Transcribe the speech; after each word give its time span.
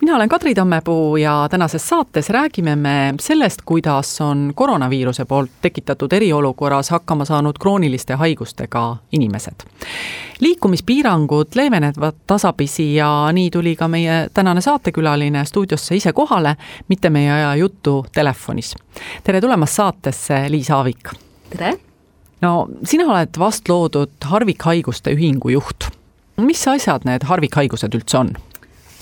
mina 0.00 0.16
olen 0.16 0.28
Kadri 0.28 0.54
Tammepuu 0.54 1.16
ja 1.16 1.46
tänases 1.50 1.88
saates 1.88 2.30
räägime 2.30 2.76
me 2.76 3.14
sellest, 3.20 3.62
kuidas 3.64 4.20
on 4.20 4.52
koroonaviiruse 4.54 5.24
poolt 5.24 5.50
tekitatud 5.62 6.12
eriolukorras 6.12 6.90
hakkama 6.90 7.24
saanud 7.24 7.58
krooniliste 7.60 8.14
haigustega 8.14 8.96
inimesed. 9.12 9.54
liikumispiirangud 10.40 11.46
leevenevad 11.54 12.14
tasapisi 12.26 12.94
ja 12.94 13.28
nii 13.32 13.50
tuli 13.50 13.76
ka 13.76 13.88
meie 13.88 14.28
tänane 14.34 14.60
saatekülaline 14.60 15.44
stuudiosse 15.44 15.96
ise 15.96 16.12
kohale, 16.12 16.56
mitte 16.88 17.10
me 17.10 17.24
ei 17.24 17.30
aja 17.30 17.56
juttu 17.56 18.06
telefonis. 18.12 18.74
tere 19.24 19.40
tulemast 19.40 19.72
saatesse, 19.72 20.44
Liis 20.48 20.70
Aavik! 20.70 21.10
tere! 21.50 21.78
no 22.40 22.68
sina 22.84 23.06
oled 23.12 23.38
vast 23.38 23.68
loodud 23.68 24.28
harvikhaiguste 24.30 25.14
ühingu 25.16 25.52
juht. 25.54 25.88
mis 26.36 26.68
asjad 26.68 27.06
need 27.08 27.24
harvikhaigused 27.24 27.94
üldse 27.94 28.18
on? 28.18 28.34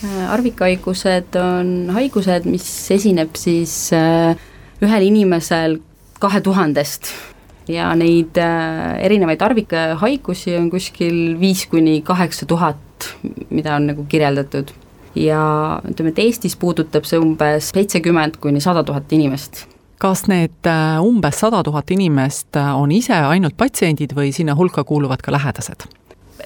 Harvikhaigused 0.03 1.37
on 1.41 1.91
haigused, 1.95 2.47
mis 2.51 2.67
esineb 2.95 3.37
siis 3.39 3.75
äh, 3.97 4.35
ühel 4.83 5.07
inimesel 5.07 5.79
kahe 6.23 6.41
tuhandest 6.45 7.13
ja 7.71 7.91
neid 7.99 8.39
äh, 8.41 8.99
erinevaid 9.07 9.43
harvikhaigusi 9.43 10.57
on 10.59 10.71
kuskil 10.73 11.37
viis 11.41 11.67
kuni 11.71 12.01
kaheksa 12.07 12.47
tuhat, 12.51 13.11
mida 13.51 13.77
on 13.77 13.91
nagu 13.93 14.07
kirjeldatud. 14.09 14.73
ja 15.15 15.81
ütleme, 15.85 16.09
et 16.09 16.19
Eestis 16.19 16.57
puudutab 16.57 17.05
see 17.05 17.19
umbes 17.21 17.69
seitsekümmend 17.75 18.39
kuni 18.41 18.63
sada 18.65 18.83
tuhat 18.83 19.13
inimest 19.13 19.67
kas 20.03 20.25
need 20.27 20.67
äh, 20.67 20.99
umbes 21.05 21.43
sada 21.45 21.63
tuhat 21.63 21.91
inimest 21.91 22.57
on 22.57 22.91
ise 22.93 23.15
ainult 23.15 23.57
patsiendid 23.57 24.17
või 24.17 24.33
sinna 24.33 24.57
hulka 24.59 24.85
kuuluvad 24.85 25.23
ka 25.23 25.35
lähedased? 25.35 25.85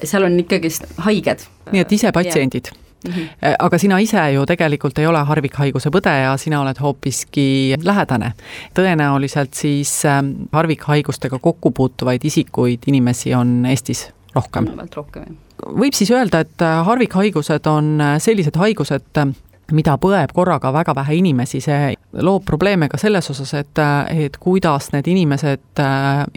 seal 0.03 0.27
on 0.27 0.35
ikkagist 0.43 0.85
haiged. 1.07 1.47
nii 1.71 1.81
et 1.85 1.95
ise 1.95 2.11
patsiendid 2.11 2.69
yeah.? 2.69 2.86
Mm 3.05 3.13
-hmm. 3.13 3.55
aga 3.59 3.77
sina 3.77 3.99
ise 3.99 4.31
ju 4.31 4.45
tegelikult 4.45 4.99
ei 4.99 5.07
ole 5.07 5.19
harvikhaiguse 5.23 5.89
põdeja, 5.89 6.37
sina 6.37 6.61
oled 6.61 6.79
hoopiski 6.81 7.75
lähedane. 7.83 8.33
tõenäoliselt 8.79 9.53
siis 9.53 10.05
ähm, 10.05 10.31
harvikhaigustega 10.51 11.39
kokku 11.39 11.71
puutuvaid 11.71 12.25
isikuid, 12.25 12.79
inimesi 12.87 13.33
on 13.33 13.65
Eestis 13.65 14.09
rohkem. 14.35 14.67
rohkem, 14.95 15.23
jah. 15.23 15.73
võib 15.79 15.93
siis 15.93 16.11
öelda, 16.11 16.39
et 16.39 16.61
äh, 16.61 16.85
harvikhaigused 16.85 17.67
on 17.67 18.01
äh, 18.01 18.17
sellised 18.17 18.57
haigused, 18.57 19.23
mida 19.71 19.97
põeb 19.97 20.33
korraga 20.33 20.73
väga 20.73 20.95
vähe 20.95 21.15
inimesi, 21.15 21.61
see 21.61 21.93
loob 22.13 22.45
probleeme 22.45 22.89
ka 22.89 22.97
selles 22.97 23.29
osas, 23.29 23.53
et, 23.53 23.79
et 24.09 24.37
kuidas 24.37 24.91
need 24.93 25.07
inimesed 25.07 25.81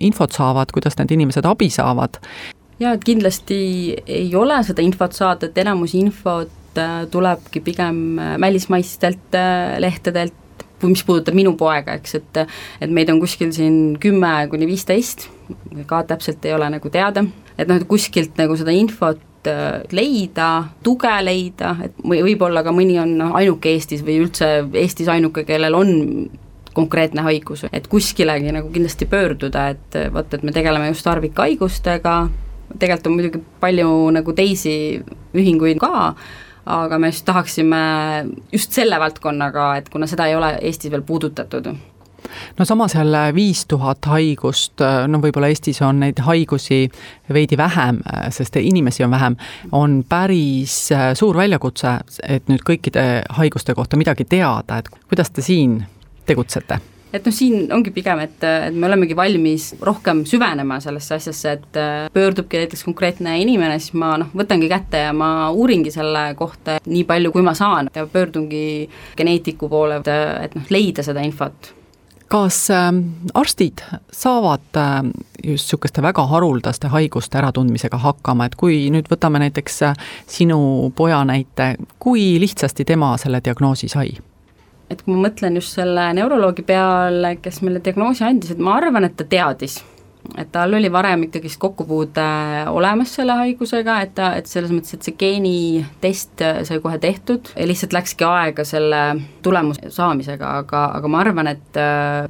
infot 0.01 0.33
saavad, 0.33 0.73
kuidas 0.73 0.99
need 0.99 1.11
inimesed 1.11 1.47
abi 1.47 1.71
saavad 1.71 2.19
jaa, 2.81 2.97
et 2.97 3.05
kindlasti 3.05 3.61
ei 4.09 4.29
ole 4.37 4.59
seda 4.67 4.85
infot 4.85 5.15
saada, 5.17 5.49
et 5.49 5.63
enamus 5.63 5.95
infot 5.99 6.81
äh, 6.81 7.05
tulebki 7.13 7.63
pigem 7.65 8.19
äh, 8.19 8.37
välismaistelt 8.41 9.37
äh, 9.37 9.79
lehtedelt, 9.83 10.37
mis 10.81 11.05
puudutab 11.05 11.37
minu 11.37 11.53
poega, 11.61 11.99
eks, 11.99 12.17
et 12.17 12.45
et 12.81 12.93
meid 12.93 13.11
on 13.13 13.21
kuskil 13.21 13.51
siin 13.53 13.99
kümme 14.01 14.33
kuni 14.49 14.69
viisteist, 14.69 15.29
ka 15.87 16.05
täpselt 16.09 16.45
ei 16.49 16.57
ole 16.57 16.71
nagu 16.73 16.93
teada, 16.93 17.27
et 17.59 17.69
noh, 17.69 17.77
et 17.77 17.89
kuskilt 17.89 18.41
nagu 18.41 18.57
seda 18.57 18.73
infot 18.73 19.27
leida, 19.93 20.47
tuge 20.85 21.13
leida, 21.25 21.75
et 21.85 22.01
võib-olla 22.05 22.61
ka 22.65 22.73
mõni 22.77 22.99
on 23.01 23.15
noh, 23.17 23.31
ainuke 23.37 23.73
Eestis 23.73 24.03
või 24.05 24.19
üldse 24.25 24.51
Eestis 24.77 25.09
ainuke, 25.09 25.47
kellel 25.49 25.77
on 25.77 25.95
konkreetne 26.77 27.25
haigus, 27.25 27.65
et 27.73 27.89
kuskilegi 27.93 28.53
nagu 28.53 28.69
kindlasti 28.73 29.09
pöörduda, 29.09 29.71
et 29.73 29.97
vot, 30.13 30.37
et 30.37 30.45
me 30.45 30.53
tegeleme 30.53 30.93
just 30.93 31.09
harvikhaigustega, 31.09 32.17
tegelikult 32.79 33.11
on 33.11 33.19
muidugi 33.19 33.43
palju 33.61 33.91
nagu 34.15 34.33
teisi 34.37 34.75
ühinguid 35.37 35.81
ka, 35.83 36.15
aga 36.71 36.99
me 36.99 37.11
just 37.11 37.25
tahaksime 37.29 37.83
just 38.53 38.73
selle 38.77 39.01
valdkonnaga, 39.01 39.71
et 39.81 39.89
kuna 39.93 40.07
seda 40.11 40.29
ei 40.31 40.37
ole 40.39 40.57
Eestis 40.63 40.93
veel 40.93 41.07
puudutatud 41.07 41.73
no 42.59 42.65
samas 42.65 42.95
jälle 42.95 43.35
viis 43.35 43.67
tuhat 43.67 44.07
haigust, 44.07 44.83
no 45.09 45.19
võib-olla 45.23 45.51
Eestis 45.51 45.83
on 45.83 46.01
neid 46.01 46.21
haigusi 46.25 46.85
veidi 47.33 47.57
vähem, 47.59 48.01
sest 48.31 48.57
inimesi 48.57 49.05
on 49.05 49.11
vähem, 49.11 49.37
on 49.73 50.01
päris 50.09 50.77
suur 51.15 51.37
väljakutse, 51.37 51.97
et 52.29 52.49
nüüd 52.53 52.65
kõikide 52.67 53.07
haiguste 53.41 53.75
kohta 53.75 53.99
midagi 54.01 54.25
teada, 54.25 54.79
et 54.79 54.91
kuidas 55.09 55.31
te 55.31 55.43
siin 55.43 55.81
tegutsete? 56.27 56.81
Et 57.13 57.27
noh, 57.27 57.35
siin 57.35 57.71
ongi 57.75 57.93
pigem, 57.95 58.23
et, 58.25 58.39
et 58.45 58.77
me 58.77 58.89
olemegi 58.89 59.17
valmis 59.19 59.71
rohkem 59.85 60.23
süvenema 60.29 60.81
sellesse 60.83 61.17
asjasse, 61.19 61.57
et 61.59 61.81
äh, 61.81 62.07
pöördubki 62.15 62.63
näiteks 62.63 62.85
konkreetne 62.87 63.37
inimene, 63.43 63.79
siis 63.83 63.97
ma 63.99 64.15
noh, 64.21 64.31
võtangi 64.37 64.71
kätte 64.71 65.05
ja 65.07 65.17
ma 65.17 65.51
uuringi 65.51 65.93
selle 65.95 66.31
kohta 66.39 66.79
nii 66.87 67.05
palju, 67.09 67.35
kui 67.35 67.45
ma 67.47 67.55
saan. 67.59 67.91
Ja 67.95 68.07
pöördungi 68.11 68.89
geneetiku 69.19 69.69
poole, 69.71 70.01
et, 70.01 70.15
et 70.47 70.57
noh, 70.59 70.73
leida 70.73 71.05
seda 71.07 71.25
infot. 71.27 71.75
Kas 72.31 72.69
äh, 72.71 72.93
arstid 73.35 73.83
saavad 74.15 74.79
äh, 74.79 75.03
just 75.43 75.67
niisuguste 75.67 76.03
väga 76.03 76.27
haruldaste 76.31 76.89
haiguste 76.93 77.39
äratundmisega 77.41 77.99
hakkama, 77.99 78.47
et 78.47 78.55
kui 78.55 78.85
nüüd 78.95 79.11
võtame 79.11 79.43
näiteks 79.43 79.83
äh, 79.89 80.11
sinu 80.31 80.93
poja 80.95 81.25
näite, 81.27 81.75
kui 81.99 82.37
lihtsasti 82.39 82.87
tema 82.87 83.17
selle 83.19 83.43
diagnoosi 83.45 83.91
sai? 83.91 84.15
Et 84.91 85.05
kui 85.05 85.15
ma 85.15 85.29
mõtlen 85.29 85.57
just 85.61 85.79
selle 85.79 86.11
neuroloogi 86.17 86.65
peale, 86.67 87.37
kes 87.43 87.63
meile 87.65 87.83
diagnoosi 87.85 88.27
andis, 88.27 88.55
et 88.55 88.61
ma 88.63 88.77
arvan, 88.81 89.07
et 89.07 89.17
ta 89.17 89.27
teadis, 89.29 89.79
et 90.39 90.51
tal 90.53 90.75
oli 90.77 90.91
varem 90.93 91.25
ikkagist 91.27 91.61
kokkupuude 91.63 92.25
olemas 92.71 93.15
selle 93.19 93.37
haigusega, 93.39 94.01
et 94.05 94.15
ta, 94.19 94.33
et 94.39 94.51
selles 94.51 94.73
mõttes, 94.75 94.97
et 94.97 95.07
see 95.07 95.17
geenitest 95.21 96.45
sai 96.69 96.83
kohe 96.83 96.99
tehtud 97.03 97.53
ja 97.55 97.69
lihtsalt 97.69 97.95
läkski 97.97 98.27
aega 98.27 98.67
selle 98.69 99.05
tulemuse 99.45 99.93
saamisega, 99.95 100.57
aga, 100.65 100.85
aga 100.99 101.13
ma 101.13 101.23
arvan, 101.23 101.55
et 101.55 101.81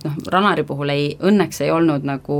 noh, 0.05 0.21
Ranari 0.33 0.65
puhul 0.69 0.95
ei, 0.95 1.11
õnneks 1.17 1.65
ei 1.65 1.75
olnud 1.75 2.07
nagu 2.07 2.39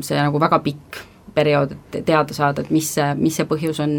see 0.00 0.20
nagu 0.20 0.40
väga 0.42 0.60
pikk 0.64 1.02
periood, 1.34 1.74
et 1.74 2.04
teada 2.06 2.36
saada, 2.36 2.62
et 2.62 2.70
mis 2.70 2.86
see, 2.94 3.08
mis 3.18 3.34
see 3.34 3.48
põhjus 3.50 3.80
on, 3.82 3.98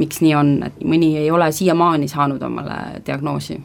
miks 0.00 0.22
nii 0.24 0.32
on, 0.38 0.54
et 0.70 0.80
mõni 0.88 1.12
ei 1.20 1.28
ole 1.30 1.50
siiamaani 1.52 2.08
saanud 2.08 2.42
omale 2.48 3.02
diagnoosi 3.04 3.58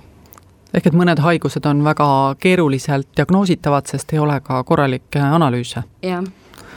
ehk 0.73 0.89
et 0.89 0.97
mõned 0.97 1.19
haigused 1.23 1.65
on 1.69 1.83
väga 1.85 2.09
keeruliselt 2.39 3.09
diagnoositavad, 3.17 3.87
sest 3.87 4.13
ei 4.13 4.19
ole 4.19 4.39
ka 4.43 4.63
korralikke 4.67 5.21
analüüse. 5.21 5.83
jah, 6.03 6.23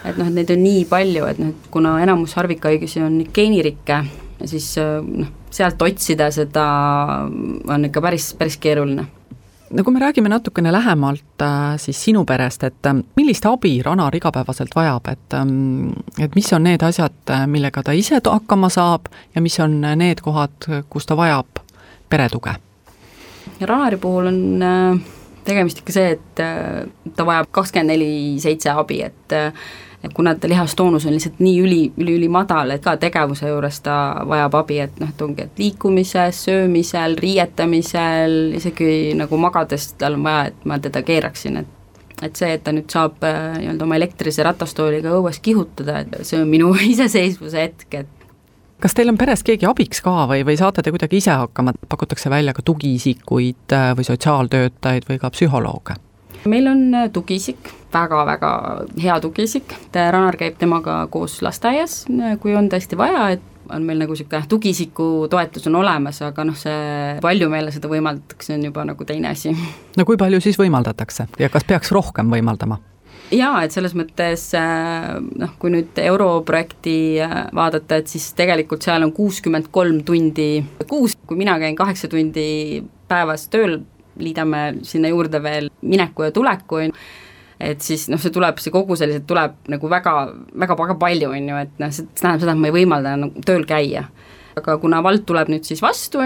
et 0.04 0.16
noh, 0.16 0.26
et 0.26 0.34
neid 0.34 0.50
on 0.54 0.62
nii 0.64 0.84
palju, 0.90 1.26
et 1.30 1.38
noh, 1.42 1.54
et 1.54 1.70
kuna 1.70 1.98
enamus 2.02 2.34
harvikhaigusi 2.38 3.02
on 3.04 3.22
geenirikke, 3.34 4.04
siis 4.44 4.74
noh, 4.78 5.32
sealt 5.50 5.82
otsida 5.82 6.30
seda 6.30 6.66
on 7.68 7.88
ikka 7.88 8.02
päris, 8.02 8.34
päris 8.38 8.60
keeruline. 8.60 9.06
No 9.70 9.84
kui 9.86 9.94
me 9.94 10.00
räägime 10.02 10.28
natukene 10.28 10.72
lähemalt 10.72 11.42
äh, 11.42 11.76
siis 11.78 11.98
sinu 12.04 12.24
perest, 12.26 12.64
et 12.66 12.86
äh, 12.86 12.96
millist 13.16 13.44
abi 13.46 13.76
Ranar 13.86 14.16
igapäevaselt 14.18 14.74
vajab, 14.74 15.06
et 15.12 15.36
ähm, 15.38 15.92
et 16.18 16.34
mis 16.34 16.52
on 16.52 16.66
need 16.66 16.82
asjad, 16.82 17.14
äh, 17.30 17.46
millega 17.46 17.82
ta 17.86 17.94
ise 17.94 18.18
hakkama 18.24 18.68
saab 18.68 19.06
ja 19.34 19.40
mis 19.40 19.60
on 19.60 19.78
need 19.80 20.24
kohad, 20.26 20.66
kus 20.90 21.06
ta 21.06 21.14
vajab 21.14 21.62
peretuge 22.10 22.56
ja 23.60 23.66
Ranari 23.66 23.96
puhul 24.00 24.26
on 24.30 24.62
äh, 24.62 25.00
tegemist 25.44 25.82
ikka 25.82 25.94
see, 25.94 26.16
et 26.16 26.42
äh, 26.42 26.82
ta 27.16 27.26
vajab 27.28 27.50
kakskümmend 27.54 27.94
neli 27.94 28.10
seitse 28.42 28.72
abi, 28.74 29.02
et 29.06 29.36
äh, 29.36 29.52
et 30.00 30.14
kuna 30.16 30.32
ta 30.34 30.48
lihastoonus 30.48 31.04
on 31.04 31.12
lihtsalt 31.12 31.42
nii 31.44 31.58
üli, 31.60 31.81
üli-ülimadal, 32.00 32.70
et 32.72 32.81
ka 32.81 32.94
tegevuse 32.96 33.50
juures 33.50 33.82
ta 33.84 33.96
vajab 34.28 34.54
abi, 34.62 34.78
et 34.87 34.94
noh, 35.02 35.10
et 35.12 35.25
ongi, 35.26 35.44
et 35.44 35.60
liikumises, 35.60 36.38
söömisel, 36.46 37.19
riietamisel, 37.20 38.38
isegi 38.56 39.12
nagu 39.19 39.37
magades 39.37 39.90
tal 40.00 40.16
on 40.16 40.25
vaja, 40.25 40.46
et 40.48 40.64
ma 40.64 40.81
teda 40.81 41.04
keeraksin, 41.04 41.60
et 41.60 41.76
et 42.20 42.36
see, 42.36 42.50
et 42.52 42.60
ta 42.60 42.72
nüüd 42.76 42.88
saab 42.93 43.22
nii-öelda 43.25 43.84
oma 43.86 43.96
elektrilise 43.96 44.44
ratastooliga 44.44 45.14
õues 45.16 45.38
kihutada, 45.40 46.02
et 46.02 46.19
see 46.28 46.36
on 46.40 46.48
minu 46.48 46.72
iseseisvuse 46.93 47.62
hetk, 47.62 47.94
et 47.96 48.19
kas 48.81 48.97
teil 48.97 49.12
on 49.12 49.19
peres 49.21 49.44
keegi 49.47 49.69
abiks 49.69 50.03
ka 50.05 50.25
või, 50.31 50.44
või 50.47 50.56
saate 50.61 50.85
te 50.85 50.93
kuidagi 50.94 51.21
ise 51.21 51.35
hakkama, 51.43 51.75
pakutakse 51.88 52.31
välja 52.32 52.55
ka 52.56 52.65
tugiisikuid 52.65 53.75
äh, 53.77 53.91
või 53.99 54.06
sotsiaaltöötajaid 54.09 55.09
või 55.11 55.21
ka 55.23 55.31
psühholooge? 55.35 55.99
meil 56.49 56.67
on 56.71 56.94
äh, 56.94 57.11
tugiisik 57.12 57.69
väga,, 57.93 58.25
väga-väga 58.25 58.50
hea 59.03 59.21
tugiisik, 59.21 59.75
Ranar 59.94 60.37
käib 60.41 60.59
temaga 60.59 61.03
koos 61.12 61.41
lasteaias, 61.43 62.05
äh, 62.11 62.37
kui 62.41 62.56
on 62.56 62.71
tõesti 62.73 62.99
vaja, 62.99 63.31
et 63.37 63.47
on 63.71 63.85
meil 63.87 64.00
nagu 64.03 64.15
niisugune 64.15 64.49
tugiisiku 64.49 65.29
toetus 65.31 65.67
on 65.71 65.77
olemas, 65.79 66.21
aga 66.27 66.44
noh, 66.44 66.56
see 66.59 67.17
palju 67.23 67.49
meile 67.53 67.73
seda 67.75 67.91
võimaldatakse, 67.91 68.55
on 68.56 68.65
juba 68.71 68.85
nagu 68.88 69.06
teine 69.06 69.31
asi. 69.31 69.55
no 69.97 70.06
kui 70.09 70.19
palju 70.21 70.41
siis 70.43 70.59
võimaldatakse 70.59 71.29
ja 71.38 71.50
kas 71.53 71.67
peaks 71.69 71.93
rohkem 71.94 72.32
võimaldama? 72.32 72.81
Jaa, 73.35 73.62
et 73.65 73.75
selles 73.75 73.94
mõttes 73.99 74.49
äh, 74.59 75.15
noh, 75.21 75.55
kui 75.61 75.73
nüüd 75.75 75.99
europrojekti 76.03 76.97
äh, 77.25 77.38
vaadata, 77.56 78.00
et 78.00 78.11
siis 78.11 78.31
tegelikult 78.38 78.85
seal 78.87 79.06
on 79.06 79.15
kuuskümmend 79.17 79.71
kolm 79.75 80.03
tundi 80.06 80.65
kuus, 80.91 81.17
kui 81.27 81.38
mina 81.41 81.56
käin 81.62 81.79
kaheksa 81.79 82.11
tundi 82.11 82.82
päevas 83.11 83.49
tööl, 83.53 83.81
liidame 84.21 84.81
sinna 84.87 85.11
juurde 85.12 85.41
veel 85.43 85.71
mineku 85.82 86.27
ja 86.27 86.35
tuleku, 86.35 86.81
on 86.81 86.91
ju, 86.91 86.97
et 87.61 87.85
siis 87.85 88.09
noh, 88.11 88.21
see 88.21 88.32
tuleb, 88.35 88.61
see 88.62 88.73
kogu 88.75 88.97
selliselt 88.99 89.27
tuleb 89.29 89.56
nagu 89.73 89.91
väga, 89.93 90.15
väga, 90.65 90.77
väga 90.82 90.99
palju, 91.00 91.32
on 91.37 91.50
ju, 91.53 91.62
et 91.65 91.81
noh, 91.82 91.94
see 91.94 92.09
tähendab 92.19 92.44
seda, 92.44 92.56
et 92.56 92.62
ma 92.62 92.71
ei 92.71 92.77
võimalda 92.81 93.17
nagu 93.21 93.47
tööl 93.47 93.67
käia. 93.69 94.09
aga 94.59 94.75
kuna 94.82 94.99
vald 95.03 95.23
tuleb 95.25 95.49
nüüd 95.49 95.65
siis 95.65 95.81
vastu, 95.81 96.25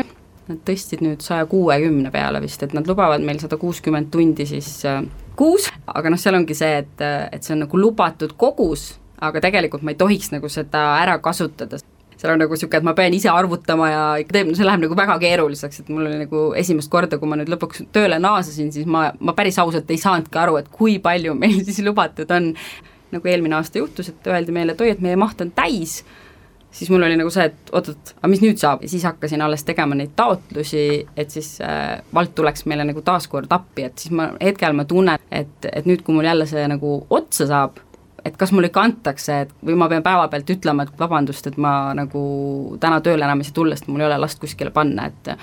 nad 0.49 0.61
tõstsid 0.69 1.00
nüüd 1.05 1.25
saja 1.25 1.46
kuuekümne 1.49 2.11
peale 2.12 2.41
vist, 2.44 2.62
et 2.64 2.75
nad 2.76 2.87
lubavad 2.88 3.23
meil 3.25 3.41
sada 3.41 3.56
kuuskümmend 3.61 4.11
tundi 4.12 4.46
siis 4.49 4.69
äh, 4.88 5.00
kuus, 5.38 5.70
aga 5.87 6.12
noh, 6.12 6.20
seal 6.20 6.37
ongi 6.38 6.56
see, 6.56 6.82
et, 6.82 7.02
et 7.32 7.43
see 7.43 7.55
on 7.56 7.64
nagu 7.64 7.81
lubatud 7.81 8.37
kogus, 8.41 8.93
aga 9.25 9.43
tegelikult 9.44 9.85
ma 9.85 9.94
ei 9.94 10.00
tohiks 10.00 10.32
nagu 10.35 10.50
seda 10.52 10.85
ära 11.00 11.19
kasutada. 11.23 11.81
seal 12.14 12.32
on 12.32 12.38
nagu 12.44 12.55
niisugune, 12.55 12.79
et 12.79 12.87
ma 12.87 12.94
pean 12.96 13.14
ise 13.17 13.29
arvutama 13.29 13.88
ja 13.91 14.02
teeb, 14.31 14.52
see 14.56 14.67
läheb 14.67 14.85
nagu 14.85 14.96
väga 14.96 15.17
keeruliseks, 15.23 15.82
et 15.82 15.88
mul 15.93 16.06
oli 16.06 16.20
nagu 16.23 16.44
esimest 16.56 16.91
korda, 16.93 17.19
kui 17.19 17.29
ma 17.29 17.38
nüüd 17.41 17.50
lõpuks 17.52 17.87
tööle 17.93 18.20
naasesin, 18.23 18.70
siis 18.73 18.87
ma, 18.88 19.08
ma 19.20 19.35
päris 19.37 19.58
ausalt 19.61 19.91
ei 19.91 20.00
saanudki 20.00 20.41
aru, 20.41 20.58
et 20.61 20.69
kui 20.73 20.99
palju 21.02 21.35
meil 21.38 21.61
siis 21.67 21.82
lubatud 21.85 22.31
on. 22.31 22.52
nagu 23.14 23.29
eelmine 23.31 23.55
aasta 23.55 23.79
juhtus, 23.79 24.08
et 24.11 24.26
öeldi 24.26 24.50
meile, 24.50 24.75
et 24.75 24.81
oi, 24.82 24.88
et 24.91 25.02
meie 25.05 25.14
maht 25.14 25.38
on 25.44 25.52
täis 25.55 26.00
siis 26.75 26.91
mul 26.91 27.06
oli 27.06 27.17
nagu 27.19 27.31
see, 27.32 27.47
et 27.50 27.73
oot-oot, 27.73 28.15
aga 28.19 28.31
mis 28.31 28.43
nüüd 28.43 28.59
saab? 28.61 28.82
Ja 28.85 28.91
siis 28.91 29.06
hakkasin 29.06 29.43
alles 29.44 29.65
tegema 29.67 29.97
neid 29.99 30.15
taotlusi, 30.19 30.85
et 31.17 31.35
siis 31.35 31.56
äh, 31.65 32.00
vald 32.15 32.35
tuleks 32.35 32.67
meile 32.71 32.87
nagu 32.88 33.03
taaskord 33.06 33.53
appi, 33.55 33.87
et 33.88 34.05
siis 34.05 34.15
ma 34.17 34.32
hetkel 34.43 34.76
ma 34.76 34.87
tunnen, 34.88 35.21
et, 35.31 35.69
et 35.71 35.88
nüüd, 35.88 36.03
kui 36.05 36.17
mul 36.17 36.26
jälle 36.26 36.49
see 36.50 36.67
nagu 36.71 36.97
otsa 37.15 37.47
saab, 37.50 37.79
et 38.25 38.38
kas 38.41 38.55
mulle 38.56 38.71
ikka 38.73 38.87
antakse, 38.88 39.38
et 39.44 39.55
või 39.65 39.76
ma 39.79 39.88
pean 39.93 40.05
päevapealt 40.05 40.50
ütlema, 40.56 40.87
et 40.87 40.99
vabandust, 40.99 41.47
et 41.50 41.61
ma 41.61 41.93
nagu 41.97 42.25
täna 42.81 43.00
tööle 43.05 43.27
enam 43.27 43.43
ei 43.43 43.49
saa 43.49 43.61
tulla, 43.61 43.79
sest 43.79 43.91
mul 43.93 44.03
ei 44.03 44.09
ole 44.09 44.19
last 44.23 44.43
kuskile 44.43 44.73
panna, 44.75 45.11
et 45.12 45.35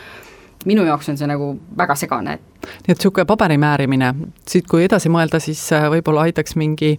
minu 0.66 0.86
jaoks 0.86 1.10
on 1.10 1.18
see 1.20 1.30
nagu 1.30 1.54
väga 1.78 1.96
segane. 2.00 2.38
nii 2.62 2.94
et 2.94 2.98
niisugune 2.98 3.26
paberi 3.26 3.58
määrimine, 3.62 4.14
siit 4.48 4.68
kui 4.70 4.86
edasi 4.86 5.10
mõelda, 5.10 5.40
siis 5.42 5.64
äh, 5.74 5.88
võib-olla 5.94 6.28
aitaks 6.30 6.56
mingi 6.60 6.94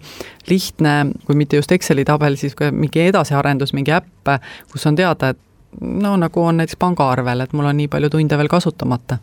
lihtne, 0.49 0.95
kui 1.25 1.39
mitte 1.39 1.59
just 1.59 1.71
Exceli 1.71 2.05
tabel, 2.05 2.35
siis 2.39 2.55
mingi 2.71 3.07
edasiarendus, 3.07 3.73
mingi 3.73 3.95
äpp, 3.95 4.33
kus 4.71 4.87
on 4.87 4.99
teada, 4.99 5.33
et 5.33 5.39
no 5.81 6.15
nagu 6.19 6.43
on 6.43 6.59
näiteks 6.61 6.79
pangaarvel, 6.79 7.45
et 7.45 7.53
mul 7.53 7.71
on 7.71 7.79
nii 7.79 7.87
palju 7.91 8.11
tunde 8.13 8.37
veel 8.37 8.51
kasutamata 8.51 9.19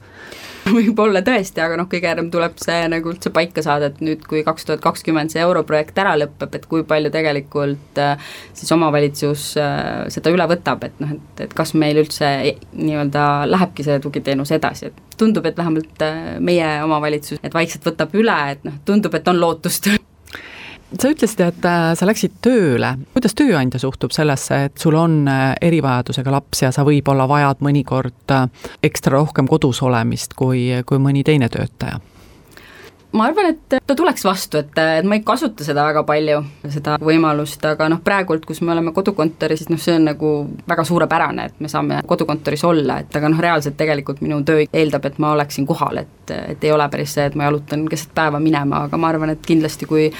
võib-olla 0.78 1.22
tõesti, 1.26 1.60
aga 1.62 1.78
noh, 1.80 1.88
kõige 1.90 2.10
enam 2.12 2.30
tuleb 2.32 2.58
see 2.62 2.84
nagu 2.90 3.12
üldse 3.12 3.32
paika 3.34 3.62
saada, 3.64 3.90
et 3.90 4.00
nüüd, 4.04 4.24
kui 4.28 4.42
kaks 4.46 4.68
tuhat 4.68 4.82
kakskümmend 4.84 5.32
see 5.32 5.42
europrojekt 5.44 5.98
ära 6.00 6.16
lõpeb, 6.20 6.56
et 6.56 6.66
kui 6.70 6.84
palju 6.88 7.12
tegelikult 7.14 8.00
äh, 8.02 8.32
siis 8.56 8.72
omavalitsus 8.76 9.46
äh, 9.60 10.06
seda 10.12 10.32
üle 10.34 10.46
võtab, 10.50 10.84
et 10.88 11.00
noh, 11.02 11.14
et, 11.16 11.44
et 11.46 11.56
kas 11.56 11.74
meil 11.78 12.00
üldse 12.02 12.30
nii-öelda 12.72 13.26
lähebki 13.50 13.86
see 13.86 14.00
tugiteenus 14.02 14.54
edasi, 14.56 14.90
et 14.90 15.16
tundub, 15.20 15.46
et 15.48 15.58
vähemalt 15.58 16.06
äh, 16.06 16.36
meie 16.42 16.68
omavalitsus, 16.84 17.42
et 17.42 17.56
vaikselt 17.56 17.86
võtab 17.90 18.14
üle, 18.18 18.38
et 18.54 18.64
noh, 18.68 18.80
tundub, 18.88 19.14
et 19.18 19.28
on 19.32 19.40
lootust 19.40 19.90
sa 20.98 21.10
ütlesid, 21.12 21.42
et 21.44 21.66
äh, 21.68 21.90
sa 21.98 22.08
läksid 22.08 22.38
tööle, 22.44 22.94
kuidas 23.14 23.36
tööandja 23.38 23.80
suhtub 23.82 24.14
sellesse, 24.14 24.64
et 24.68 24.82
sul 24.82 24.96
on 24.98 25.22
äh, 25.30 25.52
erivajadusega 25.70 26.34
laps 26.34 26.64
ja 26.64 26.72
sa 26.74 26.84
võib-olla 26.86 27.28
vajad 27.30 27.62
mõnikord 27.64 28.34
äh, 28.34 28.48
ekstra 28.86 29.18
rohkem 29.18 29.48
kodus 29.50 29.82
olemist 29.86 30.34
kui, 30.38 30.68
kui 30.86 31.02
mõni 31.02 31.24
teine 31.26 31.50
töötaja? 31.52 32.00
Ma 33.12 33.26
arvan, 33.26 33.50
et 33.50 33.78
ta 33.86 33.94
tuleks 33.96 34.24
vastu, 34.24 34.60
et, 34.60 34.78
et 35.00 35.06
ma 35.06 35.16
ei 35.18 35.24
kasuta 35.26 35.64
seda 35.66 35.84
väga 35.88 36.02
palju, 36.06 36.40
seda 36.70 36.96
võimalust, 37.02 37.64
aga 37.66 37.88
noh, 37.90 38.00
praegult, 38.04 38.44
kus 38.46 38.62
me 38.62 38.74
oleme 38.74 38.92
kodukontoris, 38.96 39.64
siis 39.64 39.72
noh, 39.72 39.80
see 39.82 39.96
on 39.98 40.06
nagu 40.10 40.32
väga 40.70 40.84
suurepärane, 40.86 41.48
et 41.50 41.62
me 41.62 41.70
saame 41.72 42.00
kodukontoris 42.08 42.64
olla, 42.68 43.00
et 43.02 43.16
aga 43.16 43.32
noh, 43.32 43.42
reaalselt 43.42 43.78
tegelikult 43.80 44.22
minu 44.24 44.40
töö 44.46 44.64
eeldab, 44.66 45.10
et 45.10 45.18
ma 45.22 45.34
oleksin 45.34 45.66
kohal, 45.68 46.02
et, 46.04 46.34
et 46.36 46.68
ei 46.68 46.72
ole 46.74 46.86
päris 46.92 47.16
see, 47.16 47.26
et 47.30 47.38
ma 47.38 47.48
jalutan 47.48 47.86
keset 47.90 48.14
päeva 48.14 48.40
minema, 48.42 48.84
aga 48.86 49.00
ma 49.00 49.10
arvan, 49.10 49.34
et 49.34 49.44
kindlasti 49.46 49.90
kui 49.90 50.10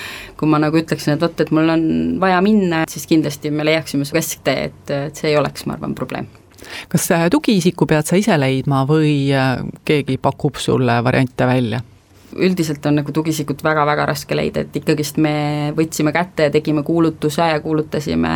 kui 0.41 0.49
ma 0.49 0.59
nagu 0.63 0.79
ütleksin, 0.81 1.15
et 1.15 1.23
vot, 1.23 1.41
et 1.43 1.51
mul 1.55 1.69
on 1.69 1.83
vaja 2.21 2.41
minna, 2.45 2.85
siis 2.91 3.07
kindlasti 3.11 3.53
me 3.53 3.67
leiaksime 3.69 4.07
su 4.09 4.17
kesktee, 4.17 4.71
et, 4.71 4.93
et 4.97 5.17
see 5.19 5.31
ei 5.33 5.39
oleks, 5.41 5.67
ma 5.69 5.77
arvan, 5.77 5.95
probleem 5.95 6.31
kas 6.93 7.07
tugiisiku 7.33 7.87
pead 7.89 8.05
sa 8.05 8.19
ise 8.21 8.37
leidma 8.37 8.83
või 8.89 9.31
äh, 9.33 9.63
keegi 9.89 10.19
pakub 10.21 10.59
sulle 10.61 10.99
variante 11.05 11.47
välja? 11.49 11.81
Üldiselt 12.37 12.87
on 12.87 13.01
nagu 13.01 13.13
tugiisikut 13.13 13.65
väga-väga 13.65 14.07
raske 14.11 14.37
leida, 14.37 14.65
et 14.65 14.77
ikkagist 14.77 15.19
me 15.23 15.73
võtsime 15.77 16.13
kätte 16.13 16.49
ja 16.49 16.55
tegime 16.55 16.83
kuulutuse 16.87 17.49
ja 17.53 17.61
kuulutasime 17.61 18.35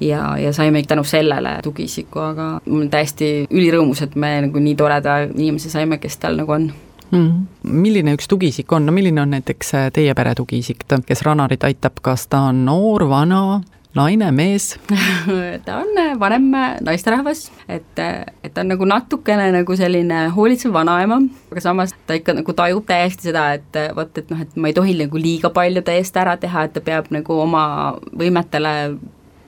ja, 0.00 0.36
ja 0.38 0.52
saime 0.52 0.82
tänu 0.82 1.04
sellele 1.04 1.58
tugiisiku, 1.62 2.18
aga 2.18 2.50
ma 2.64 2.76
olen 2.76 2.90
täiesti 2.90 3.30
ülirõõmus, 3.50 4.02
et 4.06 4.14
me 4.16 4.34
nagu 4.46 4.62
nii 4.62 4.76
toreda 4.78 5.22
inimese 5.28 5.70
saime, 5.72 5.98
kes 6.02 6.18
tal 6.22 6.38
nagu 6.38 6.52
on 6.52 6.70
mm. 7.10 7.18
-hmm. 7.18 7.42
milline 7.62 8.14
üks 8.14 8.28
tugiisik 8.28 8.72
on, 8.72 8.86
no 8.86 8.92
milline 8.92 9.22
on 9.22 9.30
näiteks 9.30 9.72
teie 9.92 10.14
pere 10.14 10.34
tugiisik, 10.34 10.84
kes 11.06 11.22
Ranarit 11.22 11.64
aitab, 11.64 12.00
kas 12.02 12.26
ta 12.26 12.40
on 12.50 12.64
noor, 12.64 13.08
vana, 13.08 13.60
naine, 13.96 14.28
mees? 14.34 14.74
Ta 15.66 15.80
on 15.82 16.00
vanem 16.20 16.48
naisterahvas, 16.84 17.48
et, 17.68 18.00
et 18.44 18.52
ta 18.54 18.62
on 18.62 18.72
nagu 18.74 18.88
natukene 18.88 19.48
nagu 19.54 19.76
selline 19.78 20.26
hoolitsev 20.36 20.74
vanaema, 20.76 21.20
aga 21.52 21.64
samas 21.64 21.94
ta 22.06 22.16
ikka 22.18 22.36
nagu 22.38 22.54
tajub 22.56 22.86
täiesti 22.88 23.30
seda, 23.30 23.48
et 23.58 23.80
vot, 23.96 24.10
et 24.20 24.32
noh, 24.32 24.42
et 24.44 24.58
ma 24.60 24.70
ei 24.70 24.76
tohi 24.76 24.96
nagu 24.98 25.20
liiga 25.20 25.52
palju 25.54 25.82
ta 25.84 25.96
eest 25.96 26.16
ära 26.20 26.36
teha, 26.40 26.66
et 26.68 26.76
ta 26.76 26.84
peab 26.84 27.08
nagu 27.14 27.40
oma 27.44 27.64
võimetele 28.12 28.74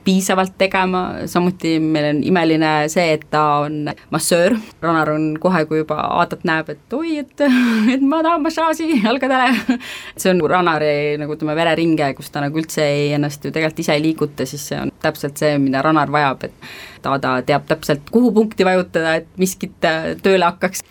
piisavalt 0.05 0.55
tegema, 0.58 1.02
samuti 1.29 1.75
meil 1.82 2.06
on 2.11 2.20
imeline 2.25 2.70
see, 2.93 3.14
et 3.17 3.26
ta 3.31 3.43
on 3.67 3.91
massöör, 4.11 4.56
Ronar 4.82 5.12
on 5.12 5.26
kohe, 5.41 5.64
kui 5.69 5.82
juba 5.82 5.99
Aatat 6.20 6.44
näeb, 6.49 6.73
et 6.73 6.97
oi, 6.97 7.19
et, 7.23 7.44
et 7.94 8.05
ma 8.05 8.23
tahan 8.25 8.44
massaaži 8.44 9.02
jalgadele. 9.05 9.79
See 10.17 10.32
on 10.32 10.41
Ranari 10.50 11.19
nagu 11.20 11.37
ütleme, 11.37 11.56
vereringe, 11.58 12.12
kus 12.19 12.32
ta 12.32 12.44
nagu 12.44 12.61
üldse 12.61 12.85
ei, 12.87 13.11
ennast 13.17 13.44
ju 13.44 13.52
tegelikult 13.52 13.85
ise 13.85 13.97
ei 13.97 14.05
liiguta, 14.08 14.49
siis 14.49 14.69
see 14.73 14.81
on 14.81 14.93
täpselt 15.05 15.41
see, 15.41 15.56
mida 15.62 15.85
Ranar 15.85 16.12
vajab, 16.12 16.49
et 16.49 16.70
ta 17.05 17.17
teab 17.47 17.69
täpselt, 17.69 18.08
kuhu 18.12 18.32
punkti 18.37 18.67
vajutada, 18.67 19.19
et 19.20 19.29
miskit 19.41 19.85
äh, 19.88 20.14
tööle 20.25 20.49
hakkaks. 20.49 20.85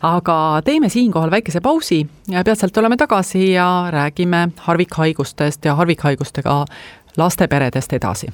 Aga 0.00 0.62
teeme 0.64 0.88
siinkohal 0.88 1.28
väikese 1.30 1.60
pausi. 1.60 2.06
Ja 2.32 2.40
peatselt 2.44 2.76
oleme 2.80 2.96
tagasi 2.96 3.50
ja 3.52 3.66
räägime 3.92 4.48
harvikhaigustest 4.56 5.64
ja 5.64 5.74
harvikhaigustega 5.76 6.64
lasteperedest 7.16 7.92
edasi. 7.92 8.26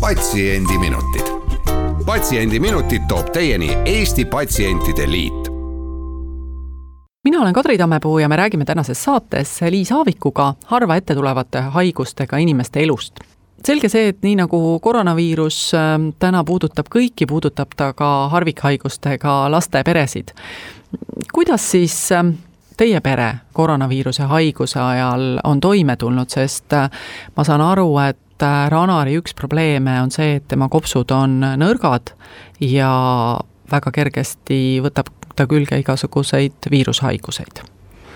patsiendiminutid, 0.00 1.28
Patsiendiminutid 2.06 3.02
toob 3.08 3.30
teieni 3.32 3.76
Eesti 3.84 4.24
Patsientide 4.24 5.10
Liit 5.10 5.50
mina 7.24 7.40
olen 7.40 7.52
Kadri 7.52 7.78
Tammepuu 7.78 8.18
ja 8.18 8.28
me 8.28 8.36
räägime 8.36 8.64
tänases 8.64 9.04
saates 9.04 9.60
Liis 9.70 9.92
Aavikuga 9.92 10.54
harva 10.66 10.96
ette 10.96 11.14
tulevate 11.14 11.60
haigustega 11.60 12.36
inimeste 12.36 12.82
elust. 12.82 13.20
selge 13.64 13.88
see, 13.88 14.08
et 14.08 14.22
nii 14.22 14.36
nagu 14.40 14.78
koroonaviirus 14.82 15.58
ähm, 15.74 16.08
täna 16.18 16.44
puudutab 16.44 16.88
kõiki, 16.88 17.26
puudutab 17.28 17.76
ta 17.76 17.92
ka 17.92 18.28
harvikhaigustega 18.32 19.50
laste 19.50 19.82
peresid. 19.84 20.32
kuidas 21.32 21.70
siis 21.70 22.12
ähm, 22.12 22.28
teie 22.80 23.00
pere 23.04 23.28
koroonaviiruse 23.52 24.26
haiguse 24.30 24.80
ajal 24.80 25.40
on 25.44 25.60
toime 25.60 25.96
tulnud, 26.00 26.30
sest 26.32 26.72
äh, 26.76 26.88
ma 27.36 27.44
saan 27.44 27.64
aru, 27.64 27.90
et 28.06 28.44
äh, 28.46 28.68
Ranari 28.72 29.18
üks 29.20 29.36
probleeme 29.36 29.98
on 30.02 30.12
see, 30.14 30.38
et 30.40 30.48
tema 30.48 30.70
kopsud 30.72 31.12
on 31.12 31.40
nõrgad 31.60 32.14
ja 32.64 32.92
väga 33.70 33.92
kergesti 33.94 34.80
võtab 34.84 35.12
ta 35.36 35.46
külge 35.50 35.78
igasuguseid 35.80 36.70
viirushaiguseid 36.72 37.62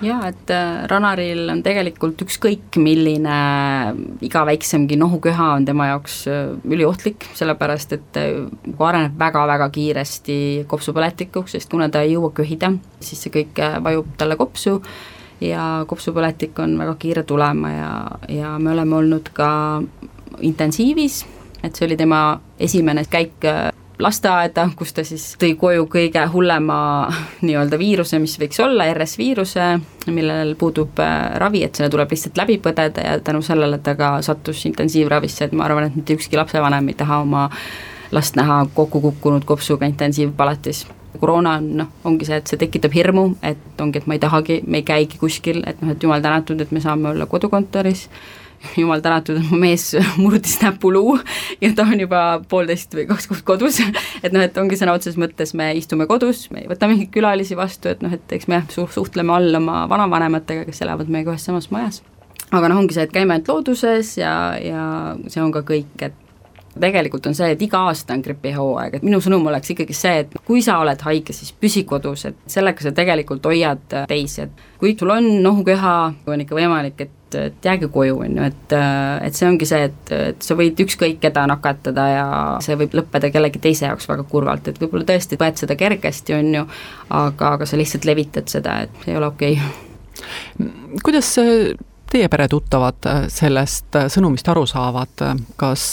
jaa, 0.02 0.28
et 0.28 0.50
äh, 0.50 0.84
Ranaril 0.90 1.48
on 1.52 1.62
tegelikult 1.64 2.24
ükskõik 2.24 2.78
milline 2.82 3.36
iga 4.24 4.44
väiksemgi 4.48 4.98
nohuköha 5.00 5.52
on 5.58 5.66
tema 5.68 5.88
jaoks 5.92 6.16
äh, 6.30 6.54
üliohtlik, 6.66 7.28
sellepärast 7.38 7.94
et 7.96 8.06
ta 8.14 8.24
areneb 8.88 9.18
väga-väga 9.20 9.68
kiiresti 9.74 10.38
kopsupõletikuks, 10.70 11.54
sest 11.56 11.70
kuna 11.70 11.88
ta 11.92 12.04
ei 12.04 12.14
jõua 12.16 12.32
köhida, 12.34 12.72
siis 13.00 13.22
see 13.24 13.34
kõik 13.34 13.60
äh, 13.62 13.78
vajub 13.84 14.10
talle 14.20 14.38
kopsu 14.40 14.80
ja 15.44 15.84
kopsupõletik 15.90 16.58
on 16.62 16.76
väga 16.80 16.96
kiire 17.00 17.24
tulema 17.28 17.70
ja, 17.72 17.94
ja 18.32 18.56
me 18.58 18.74
oleme 18.74 18.98
olnud 19.00 19.30
ka 19.36 19.48
intensiivis, 20.42 21.22
et 21.62 21.74
see 21.74 21.86
oli 21.88 21.98
tema 22.00 22.26
esimene 22.60 23.06
käik 23.10 23.46
lasteaeda, 23.98 24.68
kus 24.76 24.92
ta 24.92 25.04
siis 25.06 25.24
tõi 25.40 25.54
koju 25.58 25.86
kõige 25.90 26.24
hullema 26.32 26.78
nii-öelda 27.46 27.78
viiruse, 27.78 28.18
mis 28.22 28.36
võiks 28.40 28.60
olla, 28.64 28.88
RS-viiruse, 28.94 29.68
millel 30.14 30.54
puudub 30.58 30.98
äh, 31.02 31.36
ravi, 31.40 31.64
et 31.64 31.78
selle 31.78 31.92
tuleb 31.92 32.10
lihtsalt 32.14 32.38
läbi 32.40 32.58
põdeda 32.62 33.06
ja 33.06 33.16
tänu 33.24 33.42
sellele 33.42 33.78
ta 33.84 33.96
ka 33.98 34.16
sattus 34.26 34.64
intensiivravisse, 34.70 35.48
et 35.48 35.56
ma 35.56 35.68
arvan, 35.68 35.88
et 35.88 35.98
mitte 35.98 36.18
ükski 36.18 36.38
lapsevanem 36.40 36.90
ei 36.90 36.98
taha 36.98 37.22
oma 37.24 37.48
last 38.14 38.36
näha 38.36 38.64
kokku 38.74 39.00
kukkunud 39.00 39.44
kopsuga 39.44 39.86
intensiivpalatis. 39.90 40.86
Koroona 41.18 41.54
on 41.60 41.66
noh, 41.78 41.90
ongi 42.04 42.26
see, 42.26 42.36
et 42.42 42.50
see 42.50 42.58
tekitab 42.58 42.94
hirmu, 42.94 43.28
et 43.42 43.80
ongi, 43.80 44.00
et 44.02 44.06
ma 44.10 44.16
ei 44.16 44.22
tahagi, 44.22 44.60
me 44.66 44.80
ei 44.82 44.86
käigi 44.86 45.18
kuskil, 45.18 45.62
et 45.66 45.82
noh, 45.82 45.94
et 45.94 46.02
jumal 46.02 46.22
tänatud, 46.22 46.60
et 46.60 46.72
me 46.74 46.82
saame 46.82 47.12
olla 47.12 47.26
kodukontoris 47.30 48.08
jumal 48.80 49.02
tänatud, 49.04 49.40
mu 49.50 49.58
mees 49.60 49.90
murdis 50.20 50.56
näpuluu 50.62 51.18
ja 51.60 51.72
ta 51.76 51.86
on 51.88 52.00
juba 52.00 52.22
poolteist 52.48 52.94
või 52.96 53.06
kaks 53.10 53.28
kuud 53.30 53.44
kodus, 53.46 53.80
et 54.22 54.32
noh, 54.34 54.44
et 54.44 54.56
ongi 54.60 54.78
sõna 54.80 54.96
otseses 54.96 55.18
mõttes, 55.20 55.54
me 55.58 55.70
istume 55.78 56.08
kodus, 56.10 56.46
me 56.54 56.64
ei 56.64 56.70
võta 56.70 56.88
mingeid 56.90 57.12
külalisi 57.14 57.58
vastu, 57.58 57.92
et 57.92 58.02
noh, 58.04 58.14
et 58.14 58.36
eks 58.36 58.48
me 58.50 58.60
jah, 58.60 58.90
suhtleme 58.94 59.34
all 59.34 59.60
oma 59.60 59.84
vanavanematega, 59.90 60.66
kes 60.68 60.84
elavad 60.86 61.12
meiega 61.12 61.34
ühes 61.34 61.46
samas 61.46 61.70
majas. 61.74 62.02
aga 62.50 62.68
noh, 62.70 62.82
ongi 62.82 62.96
see, 62.96 63.06
et 63.08 63.14
käime 63.14 63.36
ainult 63.36 63.50
looduses 63.50 64.16
ja, 64.18 64.34
ja 64.60 64.84
see 65.26 65.42
on 65.42 65.52
ka 65.54 65.64
kõik, 65.66 65.96
et 66.06 66.23
tegelikult 66.80 67.26
on 67.30 67.36
see, 67.36 67.50
et 67.54 67.62
iga 67.62 67.84
aasta 67.88 68.16
on 68.16 68.22
gripihooaeg, 68.24 68.98
et 68.98 69.06
minu 69.06 69.20
sõnum 69.22 69.46
oleks 69.50 69.74
ikkagi 69.74 69.96
see, 69.96 70.24
et 70.24 70.38
kui 70.46 70.62
sa 70.64 70.78
oled 70.82 71.00
haige, 71.06 71.34
siis 71.36 71.52
püsi 71.52 71.84
kodus, 71.88 72.26
et 72.30 72.38
sellega 72.50 72.84
sa 72.84 72.94
tegelikult 72.94 73.46
hoiad 73.50 73.84
teisi, 74.10 74.46
et 74.46 74.64
kui 74.80 74.96
sul 74.98 75.12
on 75.14 75.28
nohukeha, 75.44 75.94
on 76.26 76.44
ikka 76.44 76.58
võimalik, 76.58 77.06
et 77.06 77.20
et 77.34 77.66
jääge 77.66 77.88
koju, 77.90 78.18
on 78.22 78.36
ju, 78.36 78.42
et 78.46 78.74
et 79.26 79.34
see 79.34 79.48
ongi 79.48 79.66
see, 79.66 79.88
et, 79.88 80.12
et 80.14 80.44
sa 80.44 80.54
võid 80.58 80.78
ükskõik 80.84 81.18
keda 81.22 81.46
nakatada 81.50 82.04
ja 82.10 82.26
see 82.62 82.76
võib 82.78 82.94
lõppeda 82.94 83.30
kellegi 83.34 83.62
teise 83.62 83.88
jaoks 83.88 84.06
väga 84.06 84.22
kurvalt, 84.30 84.68
et 84.70 84.78
võib-olla 84.78 85.08
tõesti 85.08 85.38
põed 85.40 85.58
seda 85.58 85.74
kergesti, 85.78 86.36
on 86.36 86.52
ju, 86.60 86.62
aga, 87.10 87.54
aga 87.56 87.66
sa 87.66 87.80
lihtsalt 87.80 88.06
levitad 88.06 88.50
seda, 88.52 88.84
et 88.86 89.02
see 89.02 89.14
ei 89.14 89.18
ole 89.18 89.32
okei. 89.32 89.58
Okay.. 89.58 90.70
kuidas 91.02 91.34
teie 92.14 92.30
peretuttavad 92.30 93.10
sellest 93.32 93.98
sõnumist 94.14 94.48
aru 94.52 94.66
saavad, 94.70 95.26
kas 95.58 95.88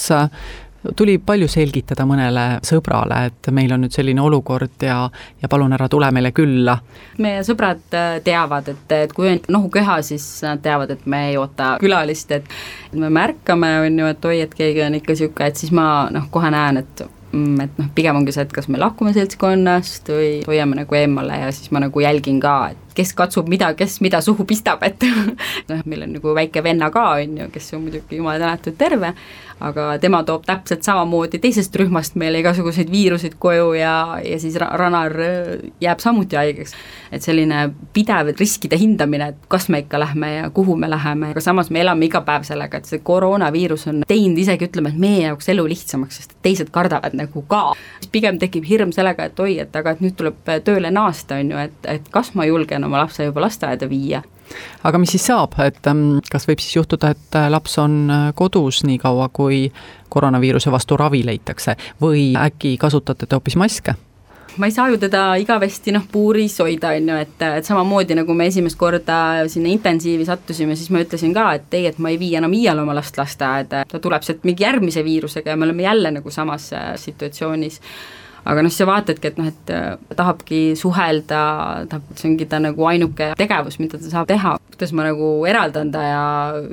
tuli 0.98 1.18
palju 1.22 1.48
selgitada 1.52 2.06
mõnele 2.10 2.46
sõbrale, 2.66 3.26
et 3.30 3.52
meil 3.54 3.74
on 3.76 3.86
nüüd 3.86 3.94
selline 3.94 4.22
olukord 4.24 4.86
ja, 4.86 5.04
ja 5.42 5.50
palun 5.52 5.74
ära 5.78 5.88
tule 5.92 6.10
meile 6.14 6.34
külla. 6.36 6.78
meie 7.22 7.44
sõbrad 7.48 7.98
äh, 7.98 8.18
teavad, 8.26 8.72
et, 8.74 8.98
et 8.98 9.14
kui 9.14 9.30
on 9.32 9.42
nohukeha, 9.58 10.02
siis 10.06 10.26
nad 10.48 10.62
teavad, 10.64 10.96
et 10.96 11.06
me 11.06 11.28
ei 11.30 11.40
oota 11.40 11.76
külalist, 11.82 12.32
et 12.32 12.52
me 12.98 13.12
märkame, 13.14 13.74
on 13.86 14.04
ju, 14.04 14.12
et 14.16 14.30
oi, 14.32 14.38
et 14.48 14.54
keegi 14.58 14.86
on 14.86 15.00
ikka 15.00 15.16
niisugune, 15.16 15.50
et 15.52 15.60
siis 15.62 15.74
ma 15.76 15.88
noh, 16.14 16.30
kohe 16.34 16.50
näen, 16.54 16.82
et 16.82 17.04
mm, 17.32 17.60
et 17.66 17.82
noh, 17.82 17.90
pigem 17.96 18.18
ongi 18.18 18.34
see, 18.36 18.46
et 18.48 18.56
kas 18.56 18.70
me 18.72 18.82
lahkume 18.82 19.14
seltskonnast 19.16 20.10
või 20.14 20.32
hoiame 20.48 20.82
nagu 20.82 20.98
eemale 20.98 21.44
ja 21.44 21.52
siis 21.56 21.72
ma 21.76 21.84
nagu 21.84 22.04
jälgin 22.04 22.42
ka, 22.42 22.56
et 22.74 22.98
kes 22.98 23.14
katsub 23.18 23.50
mida, 23.52 23.72
kes 23.78 24.00
mida 24.04 24.22
suhu 24.24 24.46
pistab, 24.50 24.84
et 24.88 25.06
noh, 25.70 25.86
meil 25.86 26.08
on 26.08 26.18
nagu 26.18 26.36
väike 26.38 26.64
venna 26.66 26.90
ka, 26.94 27.08
on 27.22 27.38
ju, 27.44 27.50
kes 27.54 27.74
on 27.78 27.86
muidugi 27.86 28.20
jumala 28.20 28.42
tänatud 28.42 28.78
terve, 28.80 29.14
aga 29.62 29.98
tema 30.02 30.24
toob 30.28 30.46
täpselt 30.48 30.84
samamoodi 30.86 31.40
teisest 31.42 31.76
rühmast 31.80 32.18
meile 32.20 32.42
igasuguseid 32.42 32.92
viiruseid 32.92 33.38
koju 33.40 33.74
ja, 33.78 33.94
ja 34.26 34.40
siis 34.42 34.58
Ranar 34.60 35.16
äh, 35.22 35.70
jääb 35.82 36.00
samuti 36.00 36.36
haigeks. 36.36 36.74
et 37.12 37.22
selline 37.22 37.70
pidev 37.94 38.32
riskide 38.40 38.78
hindamine, 38.80 39.28
et 39.34 39.48
kas 39.52 39.68
me 39.70 39.82
ikka 39.84 40.00
lähme 40.00 40.34
ja 40.34 40.50
kuhu 40.50 40.76
me 40.76 40.90
läheme, 40.90 41.32
aga 41.32 41.42
samas 41.42 41.70
me 41.70 41.82
elame 41.82 42.06
iga 42.08 42.22
päev 42.26 42.46
sellega, 42.48 42.78
et 42.78 42.90
see 42.90 43.02
koroonaviirus 43.04 43.88
on 43.92 44.04
teinud 44.08 44.40
isegi 44.40 44.70
ütleme, 44.70 44.94
et 44.94 45.00
meie 45.00 45.26
jaoks 45.26 45.50
elu 45.52 45.68
lihtsamaks, 45.74 46.22
sest 46.22 46.38
teised 46.42 46.72
kardavad 46.72 47.18
nagu 47.18 47.46
ka. 47.48 47.74
pigem 48.12 48.40
tekib 48.40 48.66
hirm 48.68 48.92
sellega, 48.96 49.30
et 49.30 49.40
oi, 49.40 49.60
et 49.60 49.76
aga 49.76 49.96
et 49.96 50.02
nüüd 50.04 50.16
tuleb 50.20 50.54
tööle 50.66 50.92
naasta, 50.92 51.40
on 51.40 51.52
ju, 51.52 51.58
et, 51.68 51.90
et 51.98 52.12
kas 52.12 52.34
ma 52.36 52.48
julgen 52.48 52.84
oma 52.84 53.04
lapse 53.04 53.24
juba 53.24 53.44
lasteaeda 53.48 53.90
viia 53.90 54.24
aga 54.84 55.02
mis 55.02 55.16
siis 55.16 55.26
saab, 55.30 55.58
et 55.66 55.88
ähm, 55.88 56.20
kas 56.32 56.48
võib 56.50 56.62
siis 56.64 56.76
juhtuda, 56.80 57.14
et 57.16 57.40
äh, 57.40 57.50
laps 57.52 57.78
on 57.82 57.98
äh, 58.10 58.30
kodus 58.36 58.84
nii 58.88 59.00
kaua, 59.02 59.30
kui 59.34 59.66
koroonaviiruse 60.12 60.72
vastu 60.72 60.98
ravi 61.00 61.24
leitakse? 61.26 61.78
Või 62.02 62.32
äkki 62.38 62.78
kasutate 62.82 63.26
te 63.28 63.38
hoopis 63.38 63.60
maske? 63.60 63.98
ma 64.58 64.68
ei 64.68 64.72
saa 64.72 64.90
ju 64.92 64.98
teda 65.00 65.36
igavesti 65.40 65.94
noh, 65.96 66.04
puuris 66.12 66.58
hoida, 66.60 66.92
on 66.98 67.10
ju, 67.10 67.20
et, 67.24 67.44
et 67.60 67.68
samamoodi 67.68 68.18
nagu 68.20 68.34
me 68.36 68.50
esimest 68.52 68.78
korda 68.80 69.18
sinna 69.52 69.72
intensiivi 69.72 70.26
sattusime, 70.28 70.76
siis 70.76 70.92
ma 70.92 71.04
ütlesin 71.06 71.32
ka, 71.36 71.46
et 71.56 71.78
ei, 71.78 71.86
et 71.88 72.02
ma 72.04 72.12
ei 72.12 72.20
vii 72.20 72.36
enam 72.42 72.54
iial 72.58 72.82
oma 72.84 72.96
last 72.98 73.18
lasteaeda, 73.18 73.86
ta 73.88 74.02
tuleb 74.04 74.26
sealt 74.28 74.44
mingi 74.48 74.66
järgmise 74.66 75.06
viirusega 75.08 75.54
ja 75.54 75.60
me 75.60 75.70
oleme 75.70 75.88
jälle 75.88 76.12
nagu 76.18 76.34
samas 76.36 76.72
äh, 76.76 76.92
situatsioonis 77.00 77.80
aga 78.46 78.64
noh, 78.64 78.72
siis 78.72 78.82
sa 78.82 78.88
vaatadki, 78.90 79.32
et 79.32 79.40
noh, 79.40 79.50
et 79.52 79.74
äh, 79.76 79.94
tahabki 80.18 80.62
suhelda, 80.80 81.42
tahab, 81.92 82.10
see 82.18 82.32
ongi 82.32 82.48
ta 82.50 82.62
nagu 82.64 82.88
ainuke 82.90 83.32
tegevus, 83.40 83.78
mida 83.82 84.00
ta 84.02 84.12
saab 84.14 84.30
teha, 84.32 84.56
kuidas 84.74 84.96
ma 84.98 85.06
nagu 85.10 85.32
eraldan 85.50 85.94
ta 85.94 86.04
ja 86.08 86.26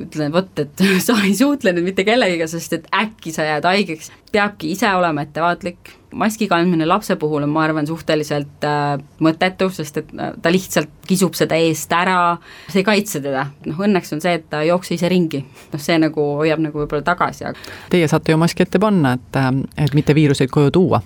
ütlen, 0.07 0.33
vot, 0.35 0.53
et 0.61 0.85
sa 1.07 1.19
ei 1.25 1.37
suhtle 1.39 1.75
nüüd 1.77 1.91
mitte 1.91 2.07
kellegiga, 2.09 2.49
sest 2.51 2.79
et 2.79 2.91
äkki 2.95 3.35
sa 3.35 3.47
jääd 3.49 3.69
haigeks, 3.69 4.13
peabki 4.33 4.73
ise 4.75 4.91
olema 4.97 5.25
ettevaatlik, 5.25 5.93
maski 6.17 6.49
kandmine 6.49 6.87
lapse 6.89 7.19
puhul 7.21 7.45
on, 7.45 7.53
ma 7.53 7.67
arvan, 7.67 7.87
suhteliselt 7.89 8.65
äh, 8.65 8.95
mõttetu, 9.25 9.69
sest 9.75 10.01
et 10.01 10.15
äh, 10.17 10.33
ta 10.41 10.53
lihtsalt 10.53 10.95
kisub 11.09 11.37
seda 11.37 11.59
eest 11.61 11.93
ära, 11.93 12.39
see 12.69 12.81
ei 12.81 12.89
kaitse 12.89 13.21
teda, 13.25 13.45
noh 13.69 13.85
õnneks 13.85 14.17
on 14.17 14.25
see, 14.25 14.39
et 14.41 14.49
ta 14.49 14.63
ei 14.65 14.73
jookse 14.73 14.97
ise 14.97 15.13
ringi, 15.13 15.45
noh 15.73 15.85
see 15.85 16.01
nagu 16.01 16.31
hoiab 16.41 16.65
nagu 16.65 16.81
võib-olla 16.81 17.05
tagasi, 17.05 17.45
aga 17.51 17.77
Teie 17.93 18.09
saate 18.09 18.33
ju 18.33 18.41
maski 18.41 18.65
ette 18.65 18.81
panna, 18.81 19.19
et, 19.21 19.41
äh, 19.41 19.53
et 19.85 19.97
mitte 19.97 20.17
viiruseid 20.17 20.53
koju 20.53 20.73
tuua 20.81 21.05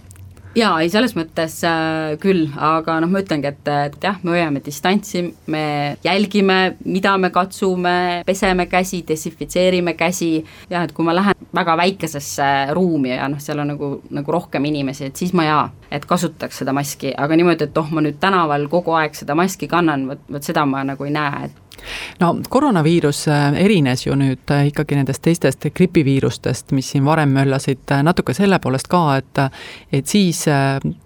jaa, 0.56 0.73
ei 0.82 0.90
selles 0.92 1.14
mõttes 1.16 1.59
äh, 1.66 2.14
küll, 2.23 2.47
aga 2.61 2.99
noh, 3.02 3.11
ma 3.12 3.23
ütlengi, 3.23 3.49
et, 3.52 3.71
et 3.73 3.97
jah, 4.04 4.18
me 4.25 4.35
hoiame 4.35 4.62
distantsi, 4.64 5.25
me 5.52 5.64
jälgime, 6.04 6.59
mida 6.85 7.14
me 7.21 7.32
katsume, 7.35 7.94
peseme 8.28 8.66
käsi, 8.71 9.02
desinfitseerime 9.09 9.97
käsi, 9.99 10.35
jah, 10.71 10.85
et 10.85 10.92
kui 10.97 11.06
ma 11.06 11.16
lähen 11.16 11.49
väga 11.54 11.76
väikesesse 11.80 12.50
ruumi 12.76 13.14
ja 13.14 13.28
noh, 13.32 13.40
seal 13.42 13.62
on 13.64 13.73
nagu, 13.75 13.92
nagu 14.12 14.37
rohkem 14.37 14.68
inimesi, 14.68 15.09
et 15.09 15.21
siis 15.21 15.35
ma 15.37 15.49
jaa, 15.49 15.64
et 15.92 16.06
kasutaks 16.09 16.62
seda 16.62 16.75
maski, 16.76 17.14
aga 17.16 17.38
niimoodi, 17.38 17.68
et 17.68 17.80
oh, 17.80 17.90
ma 17.92 18.04
nüüd 18.04 18.21
tänaval 18.23 18.68
kogu 18.73 18.97
aeg 18.99 19.16
seda 19.18 19.37
maski 19.38 19.71
kannan, 19.73 20.06
vot, 20.11 20.25
vot 20.32 20.52
seda 20.52 20.66
ma 20.68 20.85
nagu 20.87 21.09
ei 21.09 21.14
näe, 21.16 21.49
et 21.49 21.62
no 22.21 22.35
koroonaviirus 22.49 23.29
äh, 23.29 23.49
erines 23.64 24.07
ju 24.07 24.17
nüüd 24.19 24.50
äh, 24.50 24.69
ikkagi 24.71 24.99
nendest 24.99 25.23
teistest 25.25 25.67
gripiviirustest, 25.75 26.73
mis 26.76 26.93
siin 26.93 27.05
varem 27.05 27.35
möllasid, 27.35 27.85
äh, 27.91 28.02
natuke 28.07 28.35
selle 28.37 28.59
poolest 28.62 28.91
ka, 28.93 29.05
et 29.19 29.43
et 29.93 30.07
siis 30.07 30.45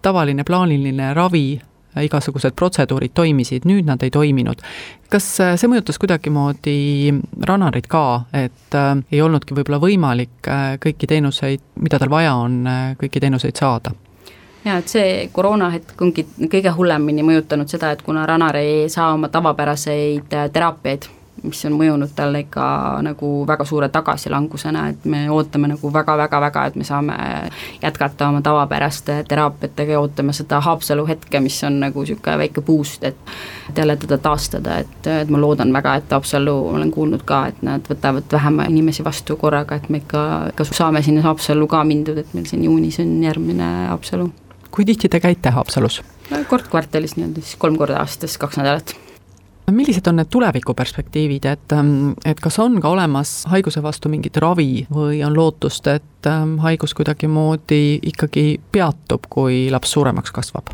tavaline 0.03 0.45
plaaniline 0.45 1.13
ravi 1.15 1.61
igasugused 1.97 2.53
protseduurid 2.53 3.15
toimisid, 3.17 3.65
nüüd 3.65 3.87
nad 3.89 4.03
ei 4.05 4.11
toiminud. 4.13 4.61
kas 5.09 5.29
see 5.39 5.71
mõjutas 5.71 5.97
kuidagimoodi 6.03 7.15
Ranarit 7.49 7.87
ka, 7.89 8.27
et 8.35 8.77
ei 9.13 9.23
olnudki 9.23 9.57
võib-olla 9.57 9.81
võimalik 9.81 10.51
kõiki 10.83 11.09
teenuseid, 11.09 11.63
mida 11.81 11.99
tal 11.99 12.13
vaja 12.13 12.35
on 12.35 12.67
kõiki 13.01 13.23
teenuseid 13.23 13.57
saada? 13.57 13.95
Jaa, 14.67 14.79
et 14.83 14.91
see 14.91 15.11
koroonahetk 15.33 16.01
ongi 16.03 16.27
kõige 16.51 16.73
hullemini 16.77 17.25
mõjutanud 17.27 17.71
seda, 17.71 17.93
et 17.95 18.03
kuna 18.07 18.27
Ranar 18.27 18.59
ei 18.59 18.89
saa 18.93 19.13
oma 19.15 19.31
tavapäraseid 19.33 20.35
äh, 20.35 20.51
teraapiaid, 20.53 21.07
mis 21.47 21.61
on 21.69 21.75
mõjunud 21.77 22.11
talle 22.17 22.41
ikka 22.47 22.67
nagu 23.05 23.29
väga 23.47 23.65
suure 23.69 23.89
tagasilangusena, 23.93 24.87
et 24.91 25.05
me 25.05 25.27
ootame 25.31 25.69
nagu 25.71 25.91
väga-väga-väga, 25.93 26.65
et 26.67 26.79
me 26.81 26.87
saame 26.89 27.17
jätkata 27.83 28.31
oma 28.33 28.41
tavapäraste 28.43 29.19
teraapiatega 29.29 29.95
ja 29.97 30.01
ootame 30.01 30.33
seda 30.37 30.61
Haapsalu 30.65 31.05
hetke, 31.07 31.41
mis 31.45 31.59
on 31.69 31.79
nagu 31.85 32.03
niisugune 32.03 32.39
väike 32.41 32.65
boost, 32.67 33.05
et 33.05 33.77
jälle 33.77 33.97
teda 34.01 34.19
taastada, 34.19 34.79
et, 34.83 35.11
et 35.21 35.31
ma 35.31 35.41
loodan 35.41 35.73
väga, 35.77 35.95
et 36.01 36.17
Haapsalu, 36.17 36.57
olen 36.73 36.91
kuulnud 36.91 37.23
ka, 37.29 37.45
et 37.53 37.63
nad 37.67 37.93
võtavad 37.93 38.33
vähem 38.33 38.65
inimesi 38.71 39.05
vastu 39.05 39.37
korraga, 39.37 39.79
et 39.79 39.93
me 39.93 40.03
ikka, 40.03 40.25
ikka 40.55 40.69
saame 40.73 41.05
sinna 41.05 41.23
Haapsallu 41.29 41.69
ka 41.71 41.85
mindud, 41.85 42.19
et 42.25 42.35
meil 42.35 42.49
siin 42.49 42.65
juunis 42.65 42.99
on 43.05 43.15
järgmine 43.23 43.71
Haapsalu 43.93 44.33
kui 44.77 44.85
tihti 44.85 45.09
te 45.09 45.21
käite 45.25 45.51
Haapsalus? 45.57 46.03
kord 46.51 46.69
kvartalis 46.71 47.17
nii-öelda, 47.17 47.43
siis 47.43 47.59
kolm 47.61 47.79
korda 47.81 48.01
aastas, 48.03 48.37
kaks 48.39 48.61
nädalat 48.61 48.97
millised 49.73 50.07
on 50.07 50.21
need 50.21 50.31
tulevikuperspektiivid, 50.31 51.47
et, 51.51 51.73
ähm, 51.75 52.13
et 52.25 52.41
kas 52.41 52.59
on 52.63 52.79
ka 52.83 52.89
olemas 52.95 53.45
haiguse 53.51 53.83
vastu 53.83 54.11
mingit 54.13 54.37
ravi 54.43 54.87
või 54.93 55.25
on 55.27 55.35
lootust, 55.35 55.89
et 55.91 56.29
ähm, 56.31 56.59
haigus 56.63 56.95
kuidagimoodi 56.95 57.99
ikkagi 58.13 58.61
peatub, 58.73 59.27
kui 59.31 59.67
laps 59.75 59.97
suuremaks 59.97 60.35
kasvab? 60.35 60.71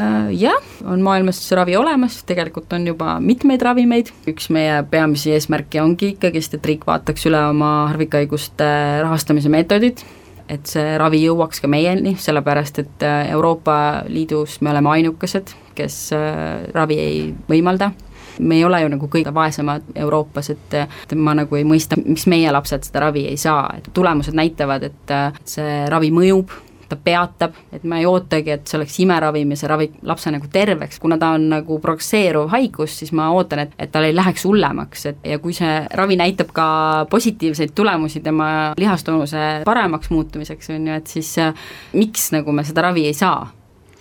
Äh, 0.00 0.28
jah, 0.36 0.60
on 0.84 1.00
maailmas 1.04 1.40
ravi 1.56 1.76
olemas, 1.76 2.20
tegelikult 2.28 2.72
on 2.76 2.86
juba 2.92 3.16
mitmeid 3.20 3.62
ravimeid, 3.64 4.12
üks 4.28 4.50
meie 4.52 4.82
peamisi 4.90 5.32
eesmärke 5.36 5.80
ongi 5.82 6.14
ikkagist, 6.14 6.56
et 6.56 6.72
riik 6.72 6.86
vaataks 6.88 7.26
üle 7.32 7.40
oma 7.48 7.72
harvikhaiguste 7.94 8.70
rahastamise 9.06 9.52
meetodid, 9.52 10.04
et 10.50 10.66
see 10.70 10.94
ravi 10.98 11.22
jõuaks 11.24 11.62
ka 11.62 11.70
meieni, 11.70 12.16
sellepärast 12.18 12.82
et 12.82 13.04
äh, 13.06 13.30
Euroopa 13.34 14.04
Liidus 14.08 14.60
me 14.64 14.72
oleme 14.72 14.94
ainukesed, 14.96 15.54
kes 15.78 15.98
äh, 16.16 16.70
ravi 16.74 16.98
ei 17.00 17.20
võimalda. 17.48 17.92
Me 18.40 18.56
ei 18.56 18.64
ole 18.64 18.78
ju 18.80 18.88
nagu 18.88 19.08
kõige 19.12 19.34
vaesemad 19.36 19.90
Euroopas, 20.00 20.48
et 20.54 20.76
et 20.80 21.14
ma 21.18 21.34
nagu 21.36 21.56
ei 21.58 21.66
mõista, 21.68 21.98
miks 22.00 22.24
meie 22.30 22.50
lapsed 22.52 22.86
seda 22.88 23.04
ravi 23.06 23.26
ei 23.28 23.36
saa, 23.36 23.66
et 23.76 23.90
tulemused 23.94 24.36
näitavad, 24.36 24.86
et 24.88 25.14
äh, 25.14 25.40
see 25.44 25.84
ravi 25.92 26.12
mõjub 26.14 26.54
ta 26.90 26.98
peatab, 26.98 27.56
et 27.72 27.84
ma 27.88 28.00
ei 28.00 28.08
ootagi, 28.08 28.54
et 28.56 28.66
see 28.68 28.78
oleks 28.80 28.98
imeravim 29.04 29.54
ja 29.54 29.60
see 29.60 29.70
ravib 29.70 30.00
lapse 30.10 30.32
nagu 30.34 30.50
terveks, 30.52 30.98
kuna 31.02 31.18
ta 31.20 31.32
on 31.36 31.48
nagu 31.54 31.78
progresseeruv 31.82 32.50
haigus, 32.54 32.98
siis 33.02 33.14
ma 33.16 33.30
ootan, 33.36 33.64
et, 33.64 33.76
et 33.78 33.92
tal 33.92 34.08
ei 34.08 34.16
läheks 34.16 34.44
hullemaks, 34.48 35.06
et 35.12 35.30
ja 35.32 35.38
kui 35.42 35.54
see 35.56 35.78
ravi 35.96 36.18
näitab 36.20 36.52
ka 36.56 36.66
positiivseid 37.10 37.72
tulemusi 37.78 38.20
tema 38.24 38.50
lihastonuse 38.78 39.46
paremaks 39.64 40.10
muutumiseks, 40.10 40.74
on 40.74 40.90
ju, 40.90 41.00
et 41.00 41.16
siis 41.18 41.32
äh, 41.40 41.54
miks 41.96 42.30
nagu 42.34 42.52
me 42.52 42.66
seda 42.66 42.90
ravi 42.90 43.06
ei 43.08 43.16
saa 43.16 43.48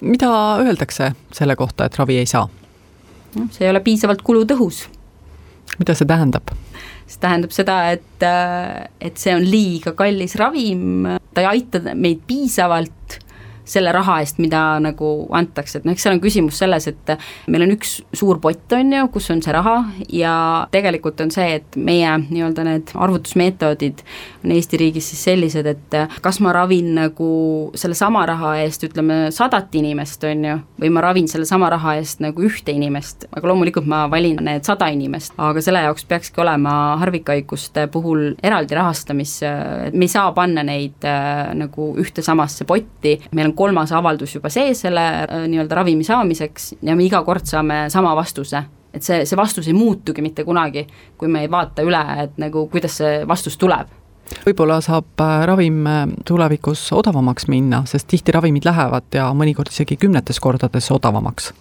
mida 0.01 0.29
öeldakse 0.63 1.11
selle 1.33 1.55
kohta, 1.55 1.85
et 1.85 1.97
ravi 1.99 2.17
ei 2.19 2.25
saa? 2.29 2.47
noh, 3.35 3.49
see 3.53 3.67
ei 3.67 3.71
ole 3.71 3.81
piisavalt 3.85 4.23
kulutõhus. 4.25 4.87
Mida 5.77 5.95
see 5.95 6.09
tähendab? 6.09 6.53
see 7.09 7.21
tähendab 7.21 7.53
seda, 7.55 7.77
et, 7.95 8.25
et 9.01 9.17
see 9.17 9.33
on 9.35 9.45
liiga 9.45 9.95
kallis 9.97 10.35
ravim, 10.39 11.07
ta 11.33 11.45
ei 11.45 11.51
aita 11.57 11.81
meid 11.95 12.21
piisavalt 12.29 13.19
selle 13.69 13.93
raha 13.95 14.19
eest, 14.23 14.39
mida 14.41 14.63
nagu 14.83 15.11
antakse, 15.35 15.79
et 15.79 15.87
noh, 15.87 15.95
eks 15.95 16.05
seal 16.05 16.15
on 16.17 16.23
küsimus 16.23 16.59
selles, 16.61 16.87
et 16.89 17.13
meil 17.47 17.65
on 17.65 17.73
üks 17.75 17.99
suur 18.17 18.39
pott, 18.41 18.65
on 18.75 18.93
ju, 18.95 19.05
kus 19.13 19.29
on 19.33 19.43
see 19.45 19.53
raha 19.55 19.77
ja 20.13 20.33
tegelikult 20.73 21.21
on 21.23 21.33
see, 21.33 21.59
et 21.59 21.79
meie 21.79 22.15
nii-öelda 22.25 22.65
need 22.67 22.93
arvutusmeetodid 22.95 24.03
on 24.43 24.53
Eesti 24.55 24.79
riigis 24.81 25.09
siis 25.11 25.23
sellised, 25.29 25.67
et 25.69 25.97
kas 26.23 26.39
ma 26.43 26.53
ravin 26.55 26.93
nagu 26.97 27.29
sellesama 27.77 28.25
raha 28.29 28.55
eest, 28.63 28.83
ütleme, 28.87 29.19
sadat 29.35 29.75
inimest, 29.75 30.23
on 30.27 30.45
ju, 30.47 30.57
või 30.81 30.93
ma 30.95 31.03
ravin 31.05 31.27
sellesama 31.31 31.69
raha 31.73 31.95
eest 31.99 32.23
nagu 32.23 32.43
ühte 32.45 32.73
inimest, 32.75 33.27
aga 33.35 33.51
loomulikult 33.51 33.87
ma 33.89 34.05
valin 34.11 34.39
need 34.45 34.67
sada 34.67 34.89
inimest, 34.93 35.35
aga 35.39 35.63
selle 35.63 35.83
jaoks 35.85 36.07
peakski 36.09 36.41
olema 36.43 36.75
harvikhaiguste 37.01 37.87
puhul 37.93 38.33
eraldi 38.43 38.77
rahastamis, 38.77 39.39
me 39.93 40.07
ei 40.07 40.11
saa 40.11 40.31
panna 40.35 40.63
neid 40.65 41.05
äh, 41.07 41.51
nagu 41.57 41.91
ühte 41.99 42.23
samasse 42.25 42.67
potti, 42.69 43.17
meil 43.35 43.51
on 43.51 43.55
kolmas 43.59 43.91
avaldus 43.95 44.35
juba 44.37 44.51
sees 44.53 44.85
selle 44.85 45.05
äh, 45.23 45.45
nii-öelda 45.51 45.81
ravimi 45.81 46.07
saamiseks 46.07 46.73
ja 46.81 46.95
me 46.95 47.05
iga 47.07 47.23
kord 47.27 47.47
saame 47.49 47.85
sama 47.93 48.15
vastuse. 48.17 48.63
Et 48.93 49.05
see, 49.05 49.21
see 49.29 49.37
vastus 49.37 49.67
ei 49.69 49.75
muutugi 49.77 50.23
mitte 50.25 50.43
kunagi, 50.47 50.87
kui 51.17 51.29
me 51.29 51.43
ei 51.45 51.51
vaata 51.51 51.83
üle, 51.85 51.99
et 52.23 52.39
nagu 52.41 52.65
kuidas 52.71 52.97
see 53.01 53.19
vastus 53.29 53.57
tuleb. 53.61 53.91
Võib-olla 54.45 54.79
saab 54.85 55.21
äh, 55.25 55.35
ravim 55.49 55.85
äh, 55.89 56.03
tulevikus 56.25 56.87
odavamaks 56.97 57.49
minna, 57.49 57.83
sest 57.89 58.09
tihti 58.09 58.33
ravimid 58.33 58.65
lähevad 58.65 59.09
ja 59.13 59.29
mõnikord 59.37 59.73
isegi 59.73 59.97
kümnetes 60.01 60.41
kordades 60.41 60.89
odavamaks 60.93 61.53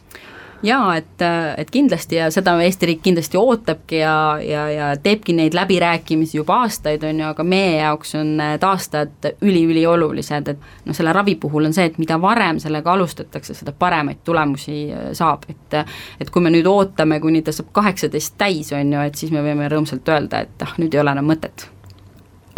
jaa, 0.63 0.97
et, 0.97 1.23
et 1.57 1.71
kindlasti 1.71 2.19
ja 2.19 2.29
seda 2.35 2.57
Eesti 2.63 2.89
riik 2.91 3.03
kindlasti 3.03 3.39
ootabki 3.39 4.01
ja, 4.01 4.39
ja, 4.43 4.65
ja 4.71 4.89
teebki 5.03 5.33
neid 5.37 5.55
läbirääkimisi 5.55 6.39
juba 6.39 6.63
aastaid, 6.65 7.05
on 7.07 7.21
ju, 7.21 7.29
aga 7.29 7.45
meie 7.47 7.77
jaoks 7.79 8.15
on 8.19 8.35
aastad 8.41 9.31
üli-üliolulised, 9.45 10.53
et 10.53 10.67
noh, 10.87 10.97
selle 10.97 11.13
ravi 11.15 11.37
puhul 11.41 11.71
on 11.71 11.77
see, 11.77 11.87
et 11.91 11.99
mida 12.03 12.19
varem 12.21 12.59
sellega 12.63 12.93
alustatakse, 12.93 13.55
seda 13.55 13.73
paremaid 13.73 14.25
tulemusi 14.25 14.85
äh, 14.93 15.09
saab, 15.19 15.49
et 15.49 15.81
et 16.21 16.31
kui 16.33 16.43
me 16.43 16.51
nüüd 16.51 16.67
ootame, 16.67 17.21
kuni 17.21 17.43
ta 17.45 17.53
saab 17.55 17.71
kaheksateist 17.77 18.39
täis, 18.39 18.73
on 18.77 18.93
ju, 18.93 19.03
et 19.05 19.19
siis 19.19 19.33
me 19.35 19.43
võime 19.45 19.69
rõõmsalt 19.71 20.09
öelda, 20.09 20.43
et 20.47 20.65
ah, 20.65 20.75
nüüd 20.79 20.95
ei 20.95 21.03
ole 21.03 21.15
enam 21.15 21.29
mõtet. 21.29 21.69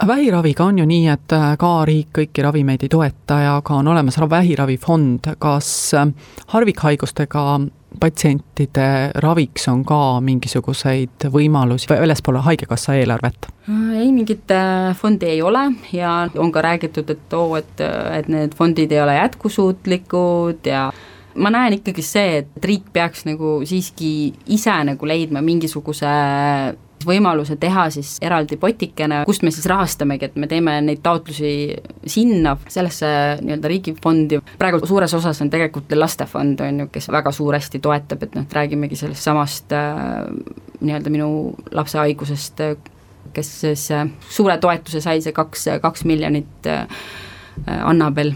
Vähiraviga 0.07 0.65
on 0.65 0.79
ju 0.79 0.87
nii, 0.89 1.09
et 1.13 1.33
äh, 1.37 1.51
ka 1.61 1.73
riik 1.85 2.15
kõiki 2.17 2.45
ravimeid 2.47 2.87
ei 2.87 2.93
toeta 2.93 3.41
ja 3.43 3.59
ka 3.65 3.83
on 3.83 3.91
olemas 3.93 4.17
vähiravifond, 4.31 5.35
kas 5.43 5.69
äh, 5.99 6.09
harvikhaigustega 6.55 7.45
patsientide 8.01 9.11
raviks 9.25 9.67
on 9.69 9.85
ka 9.85 10.21
mingisuguseid 10.25 11.27
võimalusi 11.33 11.91
väljaspool 11.91 12.41
Haigekassa 12.45 12.95
eelarvet? 13.01 13.51
ei, 13.71 14.11
mingit 14.13 14.51
äh, 14.55 14.91
fondi 14.97 15.27
ei 15.27 15.43
ole 15.43 15.67
ja 15.93 16.29
on 16.39 16.53
ka 16.53 16.63
räägitud, 16.63 17.11
et 17.11 17.33
oo, 17.37 17.57
et, 17.59 17.81
et 18.15 18.29
need 18.29 18.55
fondid 18.59 18.93
ei 18.93 19.03
ole 19.03 19.17
jätkusuutlikud 19.19 20.67
ja 20.71 20.89
ma 21.35 21.51
näen 21.51 21.79
ikkagi 21.79 22.03
see, 22.05 22.43
et 22.43 22.65
riik 22.65 22.91
peaks 22.93 23.27
nagu 23.29 23.61
siiski 23.67 24.33
ise 24.51 24.77
nagu 24.87 25.07
leidma 25.07 25.43
mingisuguse 25.45 26.15
võimaluse 27.07 27.57
teha 27.61 27.87
siis 27.93 28.17
eraldi 28.25 28.59
potikene, 28.61 29.23
kust 29.29 29.45
me 29.47 29.53
siis 29.55 29.67
rahastamegi, 29.71 30.31
et 30.31 30.37
me 30.41 30.49
teeme 30.51 30.77
neid 30.85 31.03
taotlusi 31.05 31.53
sinna, 32.05 32.57
sellesse 32.69 33.11
nii-öelda 33.41 33.71
riigifondi, 33.73 34.41
praegu 34.61 34.83
suures 34.87 35.15
osas 35.17 35.41
on 35.45 35.51
tegelikult 35.53 35.93
lastefond, 35.97 36.61
on 36.67 36.85
ju, 36.85 36.91
kes 36.93 37.11
väga 37.13 37.33
suuresti 37.35 37.81
toetab, 37.83 38.27
et 38.27 38.37
noh, 38.39 38.47
räägimegi 38.61 38.99
sellest 39.01 39.27
samast 39.27 39.75
äh, 39.77 40.29
nii-öelda 40.81 41.13
minu 41.13 41.31
lapse 41.77 42.01
haigusest, 42.01 42.63
kes 43.35 43.57
siis 43.65 43.89
äh, 43.95 44.07
suure 44.29 44.59
toetuse 44.61 45.03
sai, 45.05 45.21
see 45.25 45.37
kaks, 45.37 45.69
kaks 45.83 46.07
miljonit 46.09 46.71
äh, 46.71 46.87
Annabel 47.67 48.33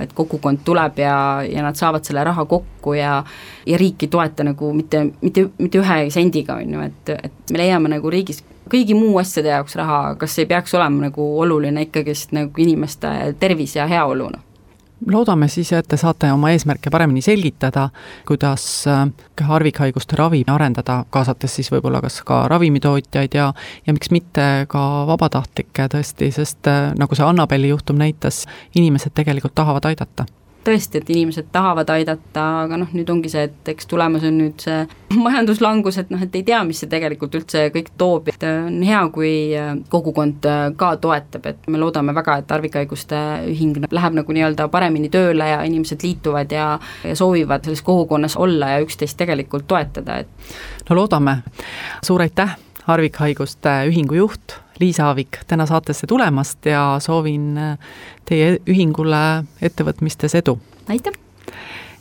et 0.00 0.12
kogukond 0.16 0.64
tuleb 0.64 0.98
ja, 0.98 1.16
ja 1.46 1.62
nad 1.62 1.78
saavad 1.78 2.04
selle 2.04 2.24
raha 2.24 2.44
kokku 2.50 2.94
ja 2.98 3.18
ja 3.66 3.78
riik 3.78 4.02
ei 4.02 4.08
toeta 4.08 4.44
nagu 4.44 4.72
mitte, 4.74 5.04
mitte, 5.20 5.48
mitte 5.58 5.80
ühe 5.80 6.00
sendiga, 6.10 6.58
on 6.62 6.74
ju, 6.74 6.88
et, 6.88 7.14
et 7.14 7.52
me 7.52 7.62
leiame 7.62 7.92
nagu 7.92 8.10
riigis 8.10 8.42
kõigi 8.70 8.96
muu 8.96 9.18
asjade 9.20 9.52
jaoks 9.52 9.76
raha, 9.76 10.00
kas 10.20 10.38
ei 10.40 10.48
peaks 10.50 10.74
olema 10.74 11.08
nagu 11.08 11.28
oluline 11.40 11.86
ikkagist 11.88 12.32
nagu 12.32 12.64
inimeste 12.64 13.34
tervis 13.40 13.76
ja 13.76 13.86
heaolu, 13.90 14.32
noh 14.32 14.53
loodame 15.06 15.48
siis, 15.48 15.72
et 15.72 15.88
te 15.88 15.96
saate 16.00 16.30
oma 16.32 16.50
eesmärke 16.54 16.90
paremini 16.90 17.22
selgitada, 17.22 17.88
kuidas 18.28 18.66
äh, 18.90 19.02
harvikhaiguste 19.48 20.16
ravi 20.16 20.44
arendada, 20.50 21.02
kaasates 21.10 21.58
siis 21.58 21.70
võib-olla 21.72 22.00
kas 22.04 22.20
ka 22.26 22.44
ravimitootjaid 22.52 23.34
ja 23.34 23.50
ja 23.86 23.92
miks 23.96 24.10
mitte 24.14 24.66
ka 24.68 24.84
vabatahtlikke 25.10 25.88
tõesti, 25.96 26.30
sest 26.32 26.70
äh, 26.70 26.92
nagu 26.98 27.14
see 27.14 27.26
Annabeli 27.26 27.72
juhtum 27.72 28.00
näitas, 28.00 28.44
inimesed 28.74 29.14
tegelikult 29.14 29.54
tahavad 29.54 29.92
aidata 29.92 30.26
tõesti, 30.64 31.00
et 31.00 31.10
inimesed 31.12 31.48
tahavad 31.52 31.90
aidata, 31.94 32.44
aga 32.64 32.78
noh, 32.80 32.90
nüüd 32.96 33.10
ongi 33.12 33.30
see, 33.32 33.44
et 33.48 33.70
eks 33.74 33.88
tulemas 33.90 34.24
on 34.26 34.38
nüüd 34.40 34.64
see 34.64 34.80
majanduslangus, 35.26 35.98
et 36.00 36.10
noh, 36.14 36.22
et 36.24 36.38
ei 36.38 36.44
tea, 36.46 36.62
mis 36.66 36.80
see 36.82 36.90
tegelikult 36.90 37.36
üldse 37.38 37.66
kõik 37.74 37.92
toob, 38.00 38.30
et 38.32 38.46
äh, 38.46 38.64
on 38.68 38.80
hea, 38.86 39.02
kui 39.14 39.32
äh, 39.58 39.74
kogukond 39.92 40.48
äh, 40.50 40.64
ka 40.80 40.94
toetab, 41.02 41.48
et 41.52 41.70
me 41.70 41.80
loodame 41.80 42.14
väga, 42.16 42.38
et 42.42 42.56
harvikhaiguste 42.56 43.22
ühing 43.52 43.78
läheb 43.84 44.18
nagu 44.20 44.36
nii-öelda 44.36 44.68
paremini 44.72 45.12
tööle 45.12 45.48
ja 45.52 45.62
inimesed 45.66 46.04
liituvad 46.04 46.52
ja, 46.54 46.74
ja 47.04 47.16
soovivad 47.18 47.66
selles 47.66 47.84
kogukonnas 47.84 48.38
olla 48.40 48.74
ja 48.74 48.84
üksteist 48.84 49.18
tegelikult 49.20 49.68
toetada, 49.70 50.22
et 50.24 50.88
no 50.88 50.98
loodame, 50.98 51.40
suur 52.04 52.24
aitäh, 52.24 52.56
harvikhaiguste 52.88 53.82
ühingu 53.90 54.18
juht 54.18 54.58
Liisa 54.80 55.06
Aavik 55.06 55.38
täna 55.46 55.66
saatesse 55.66 56.06
tulemast 56.06 56.66
ja 56.66 56.96
soovin 57.00 57.58
äh, 57.58 57.78
teie 58.24 58.58
ühingule 58.66 59.44
ettevõtmistes 59.62 60.34
edu! 60.34 60.58
aitäh! 60.88 61.12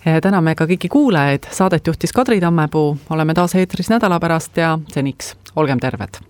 täname 0.03 0.55
ka 0.55 0.67
kõiki 0.67 0.89
kuulajaid, 0.91 1.47
saadet 1.51 1.87
juhtis 1.87 2.11
Kadri 2.11 2.41
Tammepuu, 2.41 2.97
oleme 3.09 3.33
taas 3.33 3.55
eetris 3.55 3.87
nädala 3.89 4.19
pärast 4.19 4.57
ja 4.57 4.77
seniks 4.91 5.35
olgem 5.55 5.79
terved! 5.79 6.23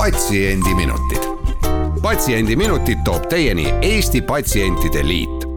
patsiendiminutid. 0.00 1.24
patsiendiminutid 2.02 3.04
toob 3.04 3.28
teieni 3.28 3.66
Eesti 3.82 4.22
Patsientide 4.22 5.06
Liit 5.08 5.49